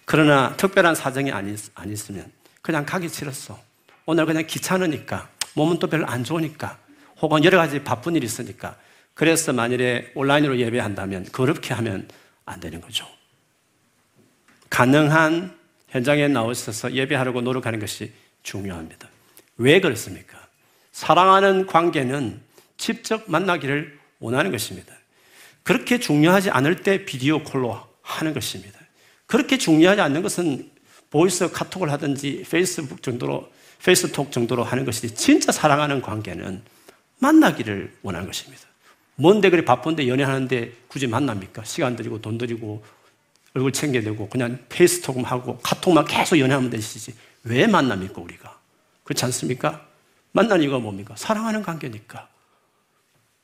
[0.05, 3.59] 그러나 특별한 사정이 아니, 아니으면 그냥 가기 싫었어.
[4.05, 6.79] 오늘 그냥 귀찮으니까 몸은 또 별로 안 좋으니까
[7.21, 8.77] 혹은 여러 가지 바쁜 일이 있으니까
[9.13, 12.07] 그래서 만일에 온라인으로 예배한다면 그렇게 하면
[12.45, 13.05] 안 되는 거죠.
[14.69, 15.57] 가능한
[15.89, 19.09] 현장에 나오셔서 예배하려고 노력하는 것이 중요합니다.
[19.57, 20.39] 왜 그렇습니까?
[20.91, 22.39] 사랑하는 관계는
[22.77, 24.93] 직접 만나기를 원하는 것입니다.
[25.63, 28.79] 그렇게 중요하지 않을 때 video call로 하는 것입니다.
[29.25, 30.71] 그렇게 중요하지 않는 것은
[31.09, 33.49] voice 카톡을 하든지 페이스북 정도로,
[33.83, 36.61] 페이스톡 정도로 하는 것이 진짜 사랑하는 관계는
[37.19, 38.63] 만나기를 원하는 것입니다.
[39.15, 41.63] 뭔데 그리 바쁜데 연애하는데 굳이 만납니까?
[41.65, 42.83] 시간 들이고 돈 들이고
[43.53, 47.13] 얼굴 챙겨대고 그냥 페이스톡만 하고 카톡만 계속 연애하면 되시지.
[47.43, 48.57] 왜 만납니까, 우리가?
[49.03, 49.85] 그렇지 않습니까?
[50.31, 51.15] 만난 이유가 뭡니까?
[51.17, 52.27] 사랑하는 관계니까.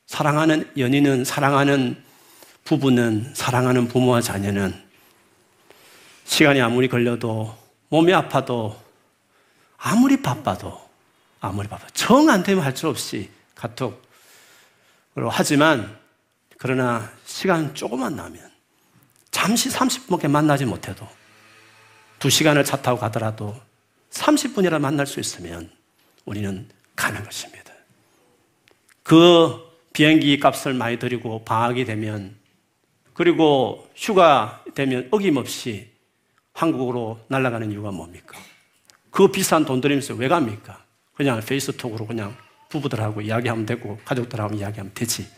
[0.06, 2.02] 사랑하는 연인은, 사랑하는
[2.64, 4.85] 부부는, 사랑하는 부모와 자녀는
[6.26, 7.56] 시간이 아무리 걸려도,
[7.88, 8.76] 몸이 아파도,
[9.78, 10.78] 아무리 바빠도,
[11.40, 13.96] 아무리 바빠도, 정안 되면 할수 없이 카톡으로
[15.30, 15.98] 하지만,
[16.58, 18.50] 그러나 시간 조금만 나면
[19.30, 21.06] 잠시 30분밖에 만나지 못해도
[22.18, 23.54] 두 시간을 차 타고 가더라도
[24.10, 25.70] 30분이라 만날 수 있으면
[26.24, 27.72] 우리는 가는 것입니다.
[29.02, 29.62] 그
[29.92, 32.36] 비행기 값을 많이 들이고 방학이 되면
[33.12, 35.95] 그리고 휴가 되면 어김없이
[36.56, 38.38] 한국으로 날아가는 이유가 뭡니까?
[39.10, 40.82] 그 비싼 돈 들이면서 왜 갑니까?
[41.14, 42.34] 그냥 페이스톡으로 그냥
[42.70, 45.28] 부부들하고 이야기하면 되고 가족들하고 이야기하면 되지.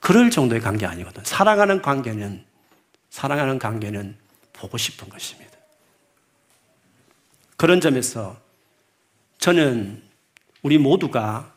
[0.00, 1.22] 그럴 정도의 관계 아니거든.
[1.24, 2.44] 사랑하는 관계는
[3.10, 4.16] 사랑하는 관계는
[4.52, 5.56] 보고 싶은 것입니다.
[7.56, 8.36] 그런 점에서
[9.38, 10.02] 저는
[10.62, 11.54] 우리 모두가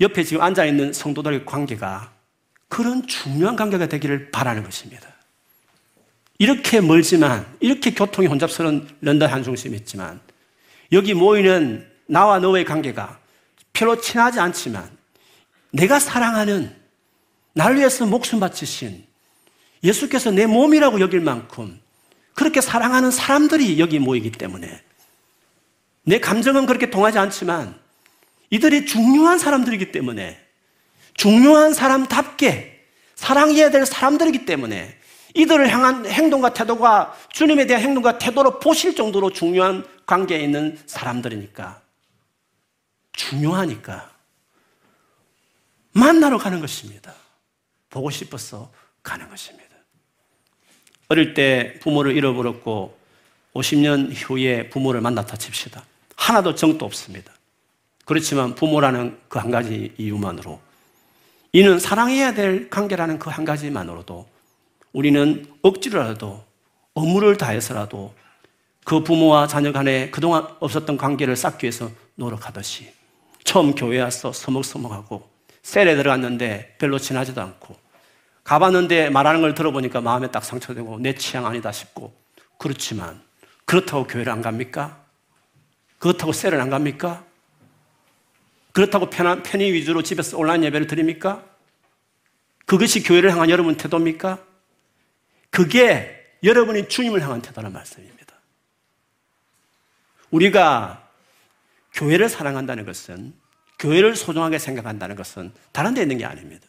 [0.00, 2.12] 옆에 지금 앉아 있는 성도들의 관계가
[2.68, 5.15] 그런 중요한 관계가 되기를 바라는 것입니다.
[6.38, 10.20] 이렇게 멀지만, 이렇게 교통이 혼잡스러운 런던 한 중심이 있지만,
[10.92, 13.18] 여기 모이는 나와 너의 관계가
[13.72, 14.90] 별로 친하지 않지만,
[15.70, 16.74] 내가 사랑하는,
[17.56, 19.02] 날 위해서 목숨 바치신
[19.82, 21.80] 예수께서 내 몸이라고 여길 만큼
[22.34, 24.82] 그렇게 사랑하는 사람들이 여기 모이기 때문에
[26.02, 27.78] 내 감정은 그렇게 통하지 않지만
[28.50, 30.38] 이들이 중요한 사람들이기 때문에
[31.14, 34.94] 중요한 사람답게 사랑해야 될 사람들이기 때문에
[35.36, 41.82] 이들을 향한 행동과 태도가 주님에 대한 행동과 태도로 보실 정도로 중요한 관계에 있는 사람들이니까
[43.12, 44.10] 중요하니까
[45.92, 47.12] 만나러 가는 것입니다.
[47.90, 48.72] 보고 싶어서
[49.02, 49.66] 가는 것입니다.
[51.08, 52.96] 어릴 때 부모를 잃어버렸고
[53.54, 55.84] 50년 후에 부모를 만났다 칩시다.
[56.16, 57.32] 하나도 정도 없습니다.
[58.06, 60.60] 그렇지만 부모라는 그 한 가지 이유만으로
[61.52, 64.26] 이는 사랑해야 될 관계라는 그 한 가지만으로도
[64.96, 66.42] 우리는 억지로라도
[66.94, 68.14] 업무를 다해서라도
[68.82, 72.90] 그 부모와 자녀 간에 그동안 없었던 관계를 쌓기 위해서 노력하듯이
[73.44, 75.28] 처음 교회 와서 서먹서먹하고
[75.62, 77.76] 셀에 들어갔는데 별로 친하지도 않고
[78.42, 82.14] 가봤는데 말하는 걸 들어보니까 마음에 딱 상처되고 내 취향 아니다 싶고
[82.56, 83.20] 그렇지만
[83.66, 84.98] 그렇다고 교회를 안 갑니까?
[85.98, 87.22] 그렇다고 셀을 안 갑니까?
[88.72, 91.44] 그렇다고 편한, 편의 위주로 집에서 온라인 예배를 드립니까?
[92.64, 94.45] 그것이 교회를 향한 여러분 태도입니까?
[95.50, 98.34] 그게 여러분이 주님을 향한 태도란 말씀입니다.
[100.30, 101.08] 우리가
[101.94, 103.32] 교회를 사랑한다는 것은
[103.78, 106.66] 교회를 소중하게 생각한다는 것은 다른 데 있는 게 아닙니다.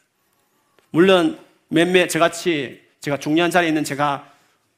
[0.91, 4.31] 물론 몇몇 저같이 제가 중요한 자리에 있는 제가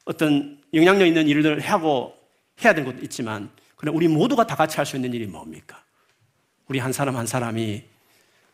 [0.06, 2.16] 어떤 영향력 있는 일을 하고
[2.64, 5.84] 해야 되는 것도 있지만 그러나 우리 모두가 다 같이 할 수 있는 일이 뭡니까?
[6.68, 7.84] 우리 한 사람 한 사람이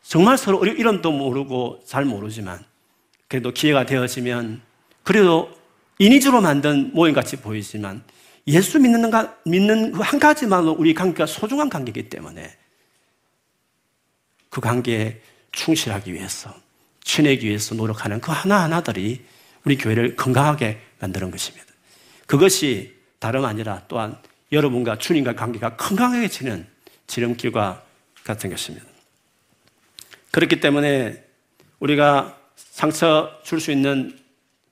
[0.02, 2.64] 정말 서로 이름도 모르고 잘 모르지만
[3.28, 4.62] 그래도 기회가 되어지면
[5.06, 5.56] 그래도
[6.00, 8.04] 인위적으로 만든 모임같이 보이지만
[8.48, 9.12] 예수 믿는,
[9.46, 12.58] 믿는 그 한 가지만으로 우리 관계가 소중한 관계이기 때문에
[14.50, 16.54] 그 관계에 충실하기 위해서,
[17.04, 19.24] 친하기 위해서 노력하는 그 하나하나들이
[19.64, 21.66] 우리 교회를 건강하게 만드는 것입니다.
[22.26, 24.18] 그것이 다름 아니라 또한
[24.52, 26.68] 여러분과 주님과 관계가 건강해지는
[27.08, 27.84] 지름길과
[28.24, 28.86] 같은 것입니다.
[30.32, 31.24] 그렇기 때문에
[31.80, 34.25] 우리가 상처 줄 수 있는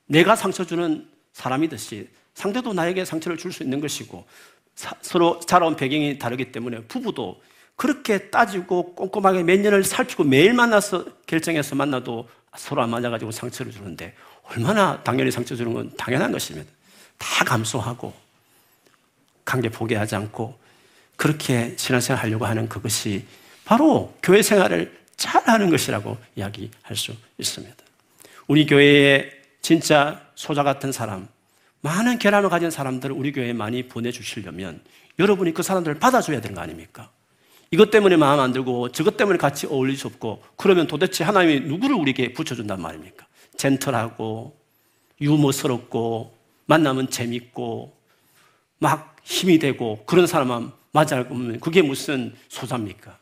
[0.06, 4.26] 내가 상처 주는 사람이듯이 상대도 나에게 상처를 줄 수 있는 것이고
[4.74, 7.40] 사, 서로 자라온 배경이 다르기 때문에 부부도
[7.76, 14.14] 그렇게 따지고 꼼꼼하게 몇 년을 살피고 매일 만나서 결정해서 만나도 서로 안 맞아가지고 상처를 주는데
[14.44, 16.70] 얼마나 당연히 상처 주는 건 당연한 것입니다.
[17.18, 18.12] 다 감수하고
[19.44, 20.58] 관계 포기하지 않고
[21.16, 23.24] 그렇게 신앙생활 하려고 하는 그것이
[23.64, 27.76] 바로 교회 생활을 잘하는 것이라고 이야기할 수 있습니다.
[28.46, 29.30] 우리 교회에
[29.64, 31.26] 진짜 소자 같은 사람,
[31.80, 34.82] 많은 결함을 가진 사람들을 우리 교회에 많이 보내주시려면
[35.18, 37.10] 여러분이 그 사람들을 받아줘야 되는 거 아닙니까?
[37.70, 41.96] 이것 때문에 마음 안 들고 저것 때문에 같이 어울릴 수 없고 그러면 도대체 하나님이 누구를
[41.96, 43.26] 우리에게 붙여준단 말입니까?
[43.56, 44.54] 젠틀하고
[45.22, 47.96] 유머스럽고 만나면 재밌고
[48.80, 53.16] 막 힘이 되고 그런 사람만 맞아 보면 그게 무슨 소자입니까?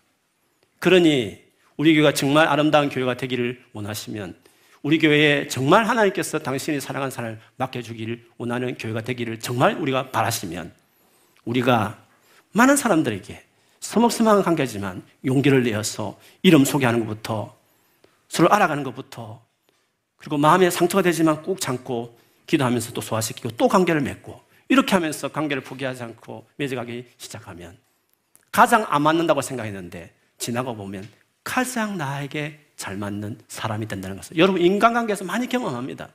[0.80, 1.38] 그러니
[1.76, 4.41] 우리 교회가 정말 아름다운 교회가 되기를 원하시면
[4.82, 10.72] 우리 교회에 정말 하나님께서 당신이 사랑하는 사람을 맡겨주기를 원하는 교회가 되기를 정말 우리가 바라시면
[11.44, 11.98] 우리가
[12.52, 13.44] 많은 사람들에게
[13.78, 17.56] 서먹서먹한 관계지만 용기를 내어서 이름 소개하는 것부터
[18.28, 19.42] 서로 알아가는 것부터
[20.16, 25.62] 그리고 마음에 상처가 되지만 꾹 참고 기도하면서 또 소화시키고 또 관계를 맺고 이렇게 하면서 관계를
[25.62, 27.76] 포기하지 않고 맺어가기 시작하면
[28.50, 31.08] 가장 안 맞는다고 생각했는데 지나가 보면
[31.44, 36.08] 가장 나에게 잘 맞는 사람이 된다는 것을 여러분 인간관계에서 많이 경험합니다.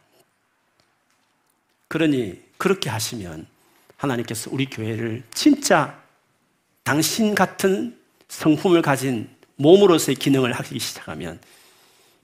[1.87, 3.47] 그러니 그렇게 하시면
[3.95, 5.97] 하나님께서 우리 교회를 진짜
[6.83, 7.97] 당신 같은
[8.27, 11.39] 성품을 가진 몸으로서의 기능을 하기 시작하면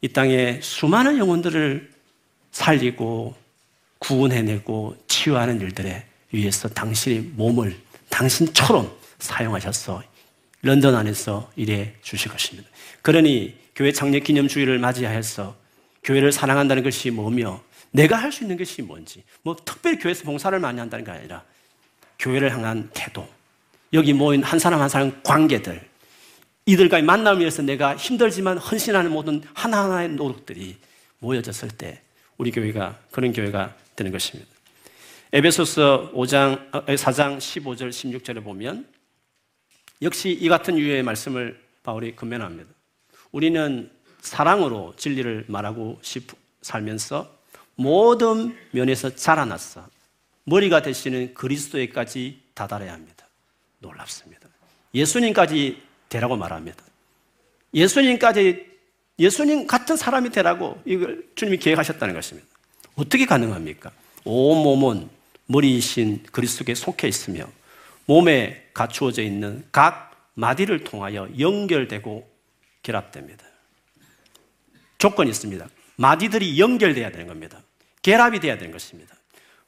[0.02, 1.90] 이 땅에 수많은 영혼들을
[2.52, 3.34] 살리고
[4.00, 7.80] 구원해내고 치유하는 일들에 위해서 당신의 몸을
[8.10, 10.04] 당신처럼 사용하셔서
[10.64, 12.70] 런던 안에서 일해 주실 것입니다.
[13.02, 15.56] 그러니 교회 창립 기념주의를 맞이하여서
[16.04, 20.80] 교회를 사랑한다는 것이 뭐며 내가 할 수 있는 것이 뭔지 뭐 특별히 교회에서 봉사를 많이
[20.80, 21.44] 한다는 게 아니라
[22.20, 23.28] 교회를 향한 태도
[23.94, 25.82] 여기 모인 한 사람 한 사람 관계들
[26.66, 30.78] 이들과의 만남을 위해서 내가 힘들지만 헌신하는 모든 하나하나의 노력들이
[31.20, 32.02] 모여졌을 때
[32.38, 34.50] 우리 교회가 그런 교회가 되는 것입니다.
[35.34, 38.88] 에베소서 5장, 4장 15절, 16절에 보면
[40.02, 42.70] 역시 이 같은 유의 말씀을 바울이 건면합니다.
[43.34, 43.90] 우리는
[44.22, 46.32] 사랑으로 진리를 말하고 싶
[46.62, 47.30] 살면서
[47.76, 49.86] 모든 면에서 자라났어.
[50.46, 53.28] 머리가 되시는 그리스도에까지 다다라야 합니다.
[53.80, 54.48] 놀랍습니다.
[54.94, 56.84] 예수님까지 되라고 말합니다.
[57.74, 58.72] 예수님까지
[59.18, 62.48] 예수님 같은 사람이 되라고 이걸 주님이 계획하셨다는 것입니다.
[62.96, 63.92] 어떻게 가능합니까?
[64.26, 65.10] 온 몸은
[65.48, 67.46] 머리이신 그리스도에 속해 있으며
[68.06, 72.33] 몸에 갖추어져 있는 각 마디를 통하여 연결되고
[72.84, 73.46] 결합됩니다.
[74.98, 75.68] 조건이 있습니다.
[75.96, 77.62] 마디들이 연결돼야 되는 겁니다.
[78.02, 79.16] 결합이 돼야 되는 것입니다.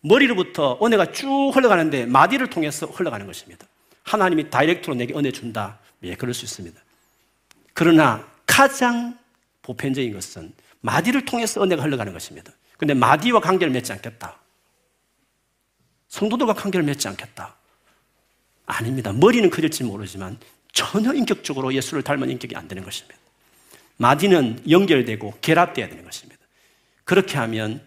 [0.01, 3.65] 머리로부터 은혜가 쭉 흘러가는데 마디를 통해서 흘러가는 것입니다.
[4.03, 5.79] 하나님이 다이렉트로 내게 은혜 준다.
[6.03, 6.79] 예, 그럴 수 있습니다.
[7.73, 9.17] 그러나 가장
[9.63, 12.51] 보편적인 것은 마디를 통해서 은혜가 흘러가는 것입니다.
[12.77, 14.39] 근데 마디와 관계를 맺지 않겠다.
[16.09, 17.55] 성도들과 관계를 맺지 않겠다.
[18.67, 19.11] 아닙니다.
[19.11, 20.37] 머리는 커질지 모르지만
[20.75, 23.17] 전혀 인격적으로 예수를 닮은 인격이 안 되는 것입니다.
[23.97, 26.45] 마디는 연결되고 결합되어야 되는 것입니다.
[27.05, 27.81] 그렇게 하면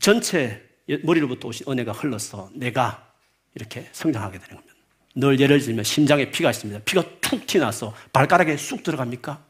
[0.00, 0.68] 전체
[1.04, 3.12] 머리로부터 오신 은혜가 흘러서 내가
[3.54, 4.74] 이렇게 성장하게 되는 겁니다.
[5.14, 6.80] 늘 예를 들면 심장에 피가 있습니다.
[6.84, 9.42] 피가 툭 튀나서 발가락에 쑥 들어갑니까?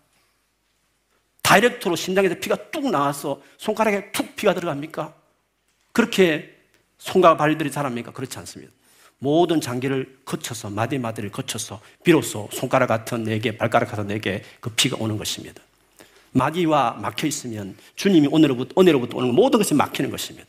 [1.42, 5.14] 다이렉트로 심장에서 피가 뚝 나와서 손가락에 툭 피가 들어갑니까?
[5.92, 6.54] 그렇게
[6.98, 8.12] 손과 발들이 자랍니까?
[8.12, 8.72] 그렇지 않습니다.
[9.18, 15.16] 모든 장기를 거쳐서 마디마디를 거쳐서 비로소 손가락 같은 네 개, 발가락 같은 네개그 피가 오는
[15.16, 15.62] 것입니다.
[16.32, 20.46] 마디와 막혀 있으면 주님이 오늘로부터 은혜로부터 오는 모든 것이 막히는 것입니다.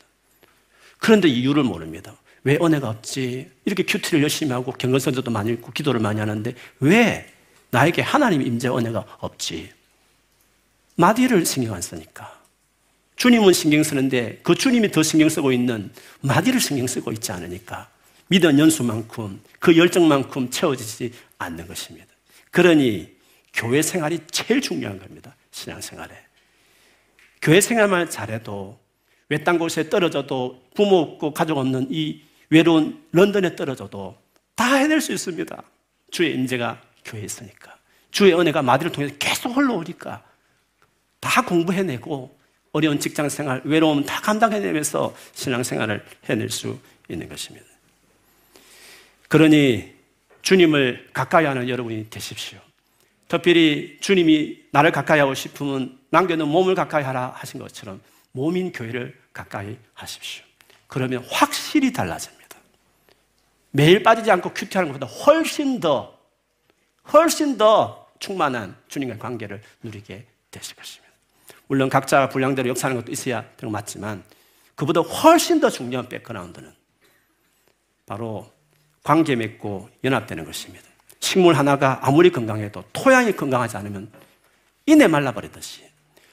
[0.97, 2.13] 그런데 이유를 모릅니다.
[2.43, 3.49] 왜 은혜가 없지?
[3.65, 7.32] 이렇게 큐티를 열심히 하고 경건선조도 많이 읽고 기도를 많이 하는데 왜
[7.72, 9.70] 나에게 하나님 임재 은혜가 없지?
[10.95, 12.38] 마디를 신경 안 쓰니까.
[13.15, 15.91] 주님은 신경 쓰는데 그 주님이 더 신경 쓰고 있는
[16.22, 17.89] 마디를 신경 쓰고 있지 않으니까
[18.30, 22.07] 믿은 연수만큼 그 열정만큼 채워지지 않는 것입니다.
[22.51, 23.15] 그러니
[23.53, 25.36] 교회 생활이 제일 중요한 겁니다.
[25.51, 26.15] 신앙 생활에.
[27.41, 28.80] 교회 생활만 잘해도
[29.30, 34.17] 외딴 곳에 떨어져도 부모 없고 가족 없는 이 외로운 런던에 떨어져도
[34.55, 35.63] 다 해낼 수 있습니다.
[36.11, 37.78] 주의 임재가 교회에 있으니까.
[38.11, 40.23] 주의 은혜가 마디를 통해서 계속 흘러오니까
[41.19, 42.38] 다 공부해내고
[42.71, 47.76] 어려운 직장 생활, 외로움 다 감당해내면서 신앙 생활을 해낼 수 있는 것입니다.
[49.28, 49.93] 그러니
[50.41, 52.59] 주님을 가까이 하는 여러분이 되십시오.
[53.28, 58.01] 특별히 주님이 나를 가까이 하고 싶으면 남겨놓은 몸을 가까이 하라 하신 것처럼
[58.32, 60.45] 몸인 교회를 가까이 하십시오.
[60.88, 62.57] 그러면 확실히 달라집니다.
[63.71, 66.17] 매일 빠지지 않고 큐티하는 것보다 훨씬 더,
[67.11, 71.13] 훨씬 더 충만한 주님과의 관계를 누리게 되실 것입니다.
[71.67, 74.23] 물론 각자 분량대로 역사하는 것도 있어야 되는 맞지만
[74.75, 76.73] 그보다 훨씬 더 중요한 백그라운드는
[78.05, 78.49] 바로
[79.08, 80.86] 관계 맺고 연합되는 것입니다.
[81.22, 84.12] 식물 하나가 아무리 건강해도 토양이 건강하지 않으면
[84.86, 85.84] 이내 말라버리듯이.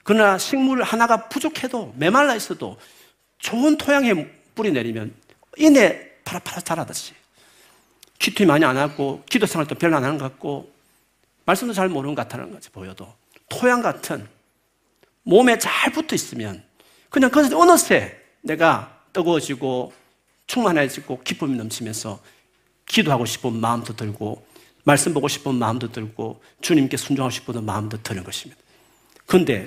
[0.02, 2.76] 그러나 식물 하나가 부족해도 메말라 있어도
[3.38, 5.14] 좋은 토양에 뿌리 내리면
[5.56, 7.14] 이내 파라파라 자라듯이.
[8.18, 10.72] 기투 많이 안 하고 기도 생활도 별로 안 하는 것 같고
[11.44, 13.06] 말씀도 잘 모르는 것 같다는 거지 보여도.
[13.50, 14.26] 토양 같은
[15.22, 16.64] 몸에 잘 붙어 있으면
[17.08, 19.92] 그냥 그것을 어느새 내가 뜨거워지고
[20.48, 22.18] 충만해지고 기쁨이 넘치면서
[22.86, 24.46] 기도하고 싶은 마음도 들고
[24.84, 28.60] 말씀 보고 싶은 마음도 들고 주님께 순종하고 싶은 마음도 드는 것입니다.
[29.26, 29.66] 그런데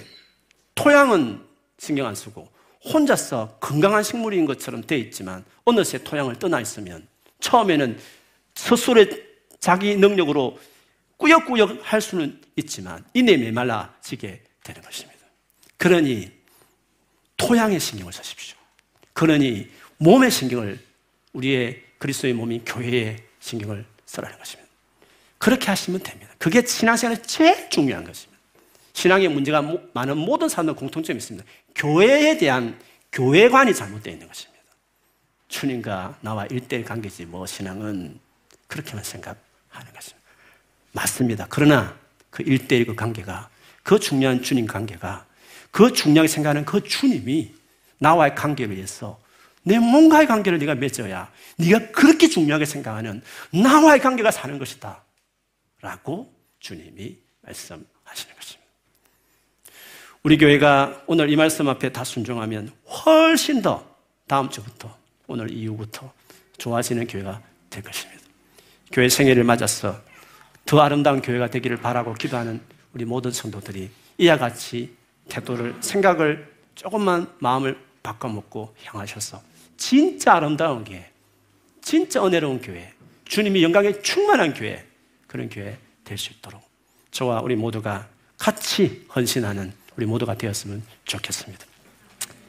[0.75, 1.41] 토양은
[1.79, 2.47] 신경 안 쓰고
[2.85, 7.07] 혼자서 건강한 식물인 것처럼 돼 있지만 어느새 토양을 떠나 있으면
[7.39, 7.99] 처음에는
[8.55, 9.25] 스스로의
[9.59, 10.59] 자기 능력으로
[11.17, 15.17] 꾸역꾸역 할 수는 있지만 이내 메말라지게 되는 것입니다.
[15.77, 16.31] 그러니
[17.37, 18.55] 토양에 신경을 쓰십시오.
[19.13, 20.79] 그러니 몸의 신경을
[21.33, 24.69] 우리의 그리스도의 몸인 교회에 신경을 써라는 것입니다.
[25.37, 26.33] 그렇게 하시면 됩니다.
[26.37, 28.37] 그게 신앙생활에 제일 중요한 것입니다.
[28.93, 29.61] 신앙에 문제가
[29.93, 31.47] 많은 모든 사람들 공통점이 있습니다.
[31.75, 32.79] 교회에 대한
[33.11, 34.63] 교회관이 잘못되어 있는 것입니다.
[35.47, 38.19] 주님과 나와 일대일 관계지 뭐 신앙은
[38.67, 40.27] 그렇게만 생각하는 것입니다.
[40.93, 41.47] 맞습니다.
[41.49, 41.97] 그러나
[42.29, 43.49] 그 일대일 그 관계가
[43.83, 45.25] 그 중요한 주님 관계가
[45.71, 47.53] 그 중요하게 생각하는 그 주님이
[47.99, 49.19] 나와의 관계를 위해서
[49.67, 55.03] 내 몸과의 관계를 네가 맺어야 네가 그렇게 중요하게 생각하는 나와의 관계가 사는 것이다.
[55.81, 57.85] 라고 주님이 말씀하시는
[58.35, 58.67] 것입니다.
[60.23, 62.71] 우리 교회가 오늘 이 말씀 앞에 다 순종하면
[63.05, 63.85] 훨씬 더
[64.25, 64.97] 다음 주부터
[65.27, 66.13] 오늘 이후부터
[66.57, 68.23] 좋아지는 교회가 될 것입니다.
[68.93, 70.01] 교회 생일을 맞아서
[70.65, 72.61] 더 아름다운 교회가 되기를 바라고 기도하는
[72.93, 74.95] 우리 모든 성도들이 이와 같이
[75.27, 81.09] 태도를 생각을 조금만 마음을 바꿔먹고 향하셔서 진짜 아름다운 교회,
[81.81, 82.91] 진짜 은혜로운 교회,
[83.25, 84.85] 주님이 영광에 충만한 교회,
[85.27, 86.61] 그런 교회 될 수 있도록
[87.11, 88.07] 저와 우리 모두가
[88.37, 91.65] 같이 헌신하는 우리 모두가 되었으면 좋겠습니다.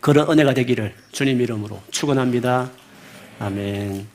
[0.00, 2.70] 그런 은혜가 되기를 주님 이름으로 축원합니다.
[3.40, 4.06] 아멘.